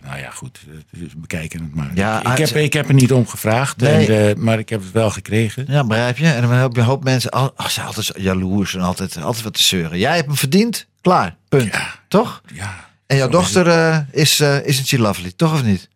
[0.05, 1.91] Nou ja, goed, eh, dus bekijken het maar.
[1.95, 4.07] Ja, ik, heb, ah, ik heb er niet om gevraagd, Nee.
[4.07, 5.65] en, eh, maar ik heb het wel gekregen.
[5.67, 6.27] Ja, begrijp je?
[6.27, 7.31] En dan heb je een hoop mensen.
[7.31, 9.97] al- Oh, ze zijn altijd jaloers en altijd, altijd wat te zeuren.
[9.99, 10.87] Jij hebt hem verdiend.
[11.01, 11.35] Klaar.
[11.49, 11.73] Punt.
[11.73, 11.95] Ja.
[12.07, 12.41] Toch?
[12.53, 12.89] Ja.
[13.07, 15.31] En jouw is dochter eh, is, eh isn't she lovely?
[15.35, 15.89] Toch of niet?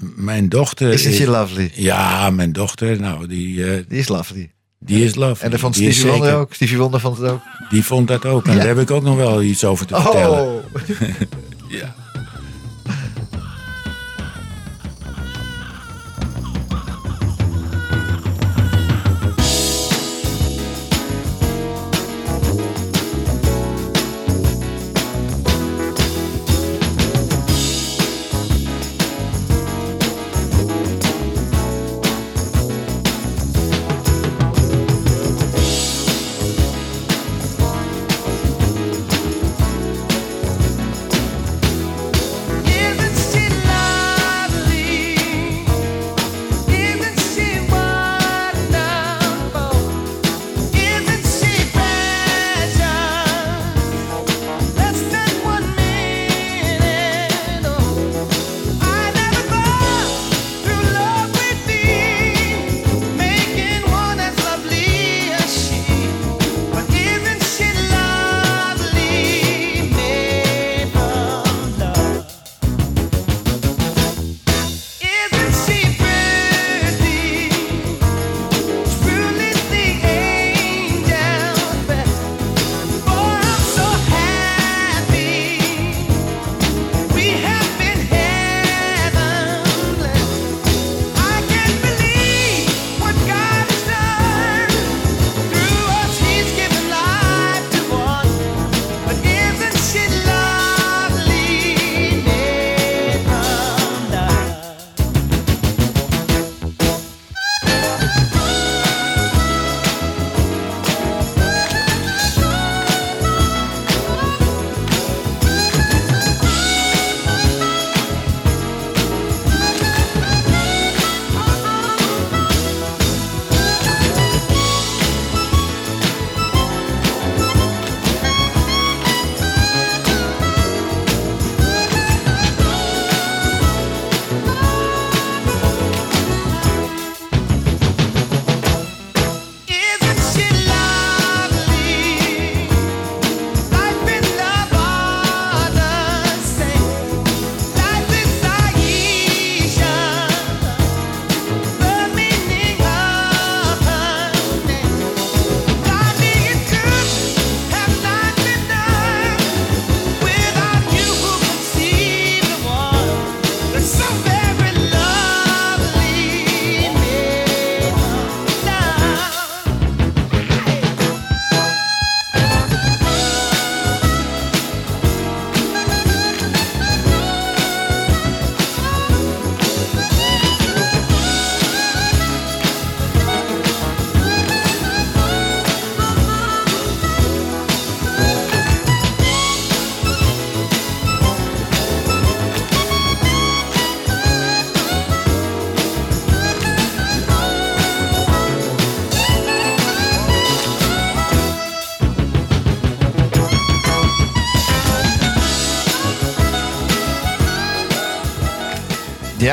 [0.00, 1.70] Mijn dochter Isn't she lovely?
[1.74, 3.54] Ja, mijn dochter, nou, die,
[3.88, 4.50] Die is lovely.
[4.78, 5.44] die is lovely.
[5.44, 6.54] En dat vond is Stevie Wonder ook.
[6.54, 7.40] Stevie Wonder vond het ook.
[7.70, 8.46] Die vond dat ook.
[8.46, 8.58] En Ja.
[8.58, 10.40] daar heb ik ook nog wel iets over te vertellen.
[10.46, 10.64] Oh.
[11.80, 11.94] Ja.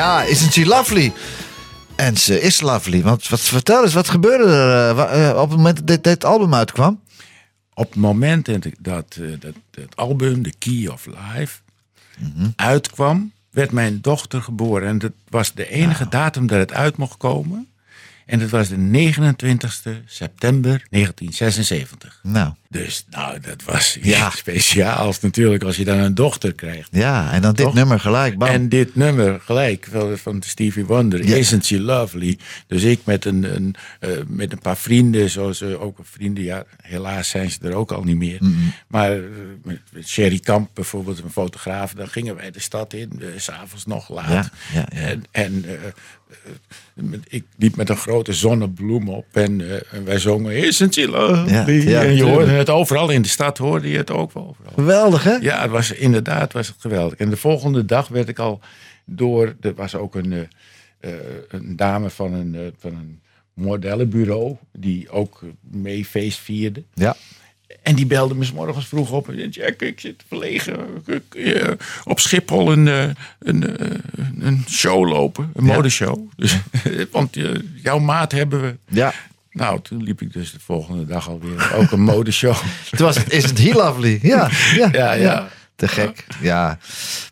[0.06, 1.12] Ja, isn't she lovely?
[1.96, 3.02] En ze is lovely.
[3.02, 6.24] Want wat, vertel eens, wat gebeurde er eh, eh, op het moment dat dit, dit
[6.24, 7.00] album uitkwam?
[7.74, 11.58] Op het moment dat, dat, eh, dat het album, The Key of Life,
[12.56, 14.88] uitkwam, werd mijn dochter geboren.
[14.88, 17.68] En dat was de enige datum dat het uit mocht komen.
[18.26, 22.20] En dat was de 29 september 1976.
[22.22, 24.16] Nou, Dus nou, dat was Ja.
[24.16, 24.30] ja.
[24.30, 26.88] speciaal natuurlijk als je dan een dochter krijgt.
[26.92, 27.74] ja, en dan dit Toch?
[27.74, 28.38] nummer gelijk.
[28.38, 28.48] bam.
[28.48, 31.36] En dit nummer gelijk van, Stevie Wonder, Ja.
[31.36, 32.38] Isn't She Lovely?
[32.66, 36.64] Dus ik met een, een, eh, met een paar vrienden, zoals eh, ook vrienden, ja,
[36.82, 38.38] helaas zijn ze er ook al niet meer.
[38.88, 39.18] Maar eh,
[39.64, 43.86] met, met Sherry Kamp bijvoorbeeld, een fotograaf, dan gingen wij de stad in, s s'avonds
[43.86, 44.50] nog laat.
[44.72, 44.88] Ja.
[45.30, 45.64] En,
[47.28, 49.62] ik liep met een grote zonnebloem op en,
[50.04, 51.94] wij zongen Isn't She Lovely?
[51.94, 52.55] En je hoorde.
[52.58, 54.72] Het overal in de stad, hoorde je het ook wel overal.
[54.74, 55.34] Geweldig, hè?
[55.34, 57.18] Ja, het was inderdaad was het geweldig.
[57.18, 58.60] En de volgende dag werd ik al
[59.04, 59.54] door.
[59.60, 60.40] Er was ook een, eh,
[61.12, 63.20] eh, een dame van een, eh, van een
[63.54, 64.56] modellenbureau.
[64.72, 66.82] die ook mee feest vierde.
[66.94, 67.16] Ja.
[67.82, 69.28] En die belde me 's morgens vroeg op.
[69.28, 70.76] En zei, Jack, ik zit verlegen.
[71.06, 72.86] Ik, op Schiphol een,
[73.38, 73.64] een,
[74.46, 75.50] een show lopen.
[75.54, 75.74] Een Ja.
[75.74, 76.28] modeshow.
[76.36, 76.56] Dus,
[77.10, 77.36] want
[77.82, 78.76] jouw maat hebben we.
[78.88, 79.12] Ja.
[79.56, 82.56] Nou, toen liep ik dus de volgende dag alweer ook een modeshow.
[82.96, 84.18] Toen was het, is het heel lovely.
[84.22, 85.48] Ja, ja, Ja, ja.
[85.76, 86.26] Te gek.
[86.40, 86.78] Ja.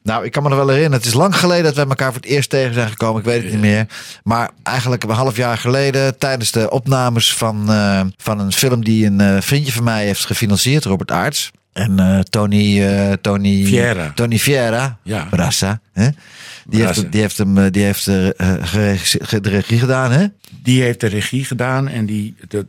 [0.03, 0.99] Nou, ik kan me nog wel herinneren.
[0.99, 3.21] Het is lang geleden dat we elkaar voor het eerst tegen zijn gekomen.
[3.21, 3.87] Ik weet het niet meer.
[4.23, 9.07] Maar eigenlijk een half jaar geleden, tijdens de opnames van, eh, van een film die
[9.07, 11.51] een eh, vriendje van mij heeft gefinancierd, Robert Aarts.
[11.73, 14.13] En eh, Tony, eh, Tony Vieira.
[14.15, 14.99] Tony Vieira.
[15.03, 15.27] Ja.
[15.31, 15.81] Brassa.
[15.93, 16.09] Hè?
[16.67, 17.01] Die, Brassa.
[17.01, 20.27] heeft, die heeft hem die heeft, de regie gedaan, hè?
[20.65, 22.67] Die heeft de regie gedaan en die, dat,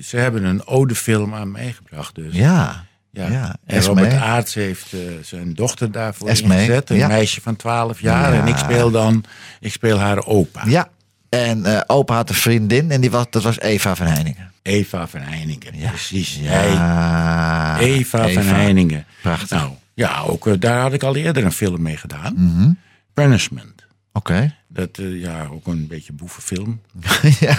[0.00, 2.14] ze hebben een odefilm aan meegebracht.
[2.14, 2.34] Dus.
[2.34, 2.84] Ja.
[3.10, 3.28] Ja.
[3.28, 3.56] ja.
[3.66, 3.94] En Esme.
[3.94, 6.90] Robert Aarts heeft eh, zijn dochter daarvoor Esme, ingezet.
[6.90, 7.06] Een ja.
[7.06, 8.34] meisje van 12 jaar.
[8.34, 8.40] Ja.
[8.40, 9.24] En ik speel dan,
[9.60, 10.62] ik speel haar opa.
[10.66, 10.88] Ja.
[11.28, 14.52] En eh, opa had een vriendin en die was, dat was Eva van Heiningen.
[14.62, 16.38] Eva van Heiningen, precies.
[16.40, 16.50] Ja.
[16.50, 18.54] Hij, Eva, van Eva.
[18.54, 19.06] Heiningen.
[19.22, 19.50] Prachtig.
[19.50, 22.34] Nou, ja, ook eh, daar had ik al eerder een film mee gedaan.
[22.36, 22.70] Mhm.
[23.14, 23.81] Punishment.
[24.12, 24.54] Oké.
[24.68, 26.80] Dat, eh, ja, ook een beetje boevenfilm.
[27.40, 27.56] ja.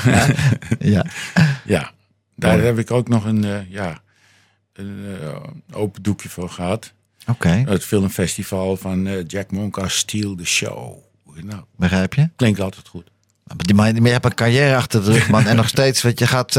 [0.80, 1.06] ja.
[1.66, 1.91] Ja,
[2.36, 4.01] daar heb ik ook nog een, eh, ja,
[4.74, 6.93] een eh, open doekje voor gehad.
[7.28, 7.49] Oké.
[7.49, 10.97] Het filmfestival van eh, Jack Monkas Steal the Show.
[11.41, 12.30] Nou, Begrijp je?
[12.36, 13.12] klinkt altijd goed.
[13.43, 15.45] Maar man, maar je hebt een carrière achter de rug, man.
[15.45, 16.54] En nog steeds, weet je, gaat,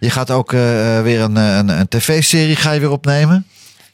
[0.00, 3.46] je gaat ook weer een, een, een tv-serie ga je weer opnemen.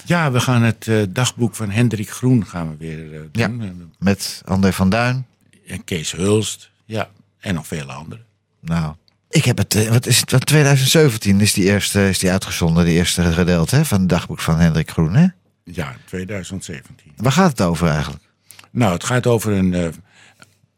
[0.09, 3.62] Ja, we gaan het eh, dagboek van Hendrik Groen gaan we weer eh, doen.
[3.62, 5.26] Eh, Met André van Duin.
[5.66, 6.70] En Kees Hulst.
[6.84, 7.09] Ja,
[7.40, 8.24] en nog vele anderen.
[8.61, 8.94] Nou,
[9.30, 12.94] ik heb het, wat is het, wat 2017 is die eerste, is die uitgezonden, die
[12.94, 15.26] eerste gedeelte hè, van het dagboek van Hendrik Groen, hè?
[15.64, 17.12] Ja, 2017.
[17.16, 18.22] Waar gaat het over eigenlijk?
[18.70, 19.94] Nou, het gaat over een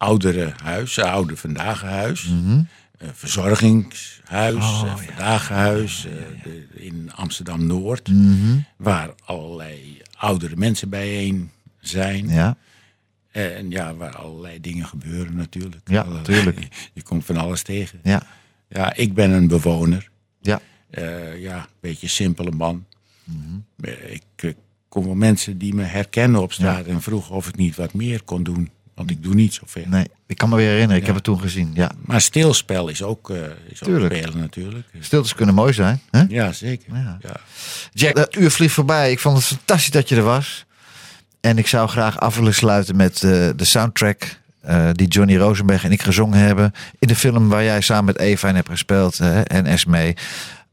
[0.01, 2.25] oudere huis, een oude vandaag huis.
[2.25, 2.59] Eh,
[3.13, 8.09] verzorgingshuis, Oh, eh, vandaag huis eh, in Amsterdam Noord.
[8.09, 8.59] Mhm.
[8.77, 12.29] Waar allerlei oudere mensen bijeen zijn.
[12.29, 12.57] Ja.
[13.31, 15.89] En ja, waar allerlei dingen gebeuren natuurlijk.
[15.89, 16.69] Ja, Allerlei- tuurlijk.
[16.95, 18.01] Je komt van alles tegen.
[18.03, 18.23] Ja.
[18.69, 20.11] Ja, ik ben een bewoner.
[20.41, 20.61] Ja.
[20.91, 22.87] Eh, ja, een beetje simpele man.
[23.25, 23.39] Mhm.
[23.81, 24.53] Eh, Ik eh,
[24.89, 28.23] kom wel mensen die me herkennen op straat en vroegen of ik niet wat meer
[28.23, 28.71] kon doen.
[29.01, 29.85] Want ik doe niet zoveel.
[29.87, 31.07] Nee, ik kan me weer herinneren, ik Ja.
[31.07, 31.71] heb het toen gezien.
[31.75, 31.91] Ja.
[32.05, 33.37] Maar stilspel is ook, eh
[33.69, 34.87] is ook spelen natuurlijk.
[35.01, 36.01] Stiltes kunnen mooi zijn.
[36.11, 36.25] Hè?
[36.29, 36.95] Ja, zeker.
[36.95, 37.19] Ja.
[37.21, 37.37] Ja.
[37.93, 39.11] Jack, dat uur vliegt voorbij.
[39.11, 40.65] Ik vond het fantastisch dat je er was.
[41.41, 45.85] En ik zou graag af willen sluiten met eh, de soundtrack eh, die Johnny Rosenberg
[45.85, 46.73] en ik gezongen hebben.
[46.99, 50.17] In de film waar jij samen met Eva in hebt gespeeld eh, en Esme.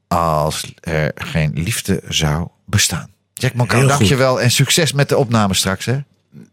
[0.08, 3.10] Als er geen liefde zou bestaan.
[3.34, 3.54] Jack
[4.02, 4.42] je wel.
[4.42, 5.86] En succes met de opname straks.
[5.86, 6.00] Hè?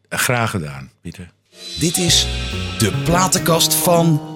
[0.08, 1.30] Graag gedaan, Pieter.
[1.78, 2.26] Dit is
[2.78, 4.33] de platenkast van.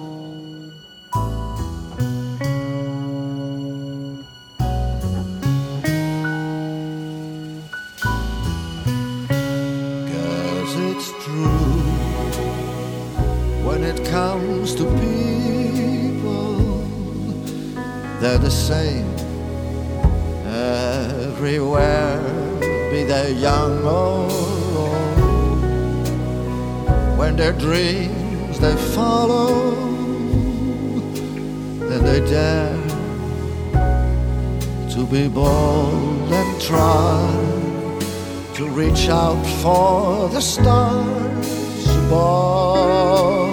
[38.99, 43.49] reach out for the stars above,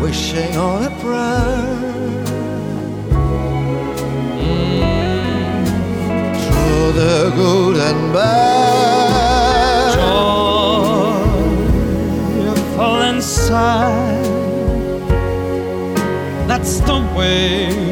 [0.00, 1.80] wishing on a prayer.
[4.40, 4.86] Mm.
[6.44, 9.94] Through the good and bad,
[12.34, 14.24] joyful and sad.
[16.48, 17.91] That's the way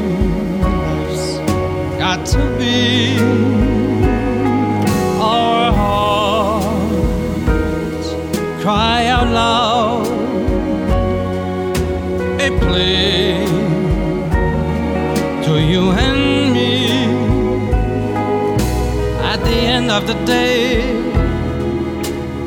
[20.00, 20.80] of the day,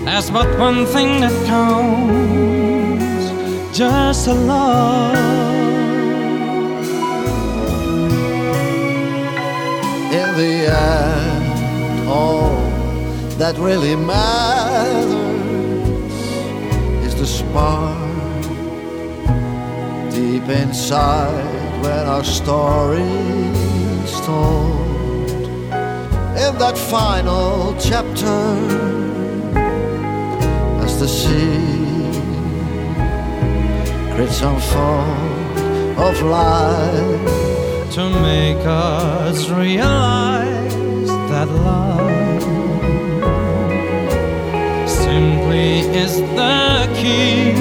[0.06, 3.26] there's but one thing that counts,
[3.78, 5.14] just a love.
[10.22, 12.56] in the end, all
[13.38, 15.14] that really matters
[17.08, 18.44] is the spark
[20.12, 23.02] deep inside when our story's
[24.26, 24.83] told.
[26.44, 28.40] In that final chapter,
[30.84, 31.62] as the secrets
[34.42, 35.58] unfold
[35.98, 42.42] of life to make us realize that love
[44.90, 47.53] simply is the key.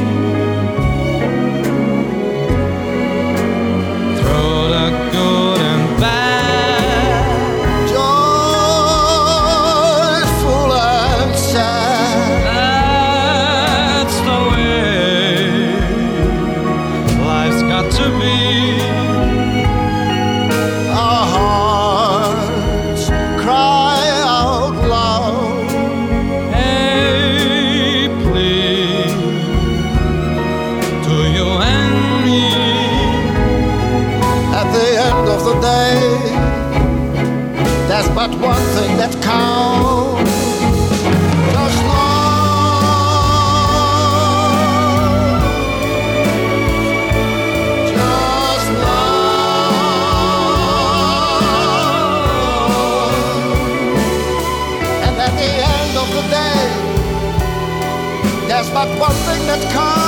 [58.99, 60.02] One thing that counts.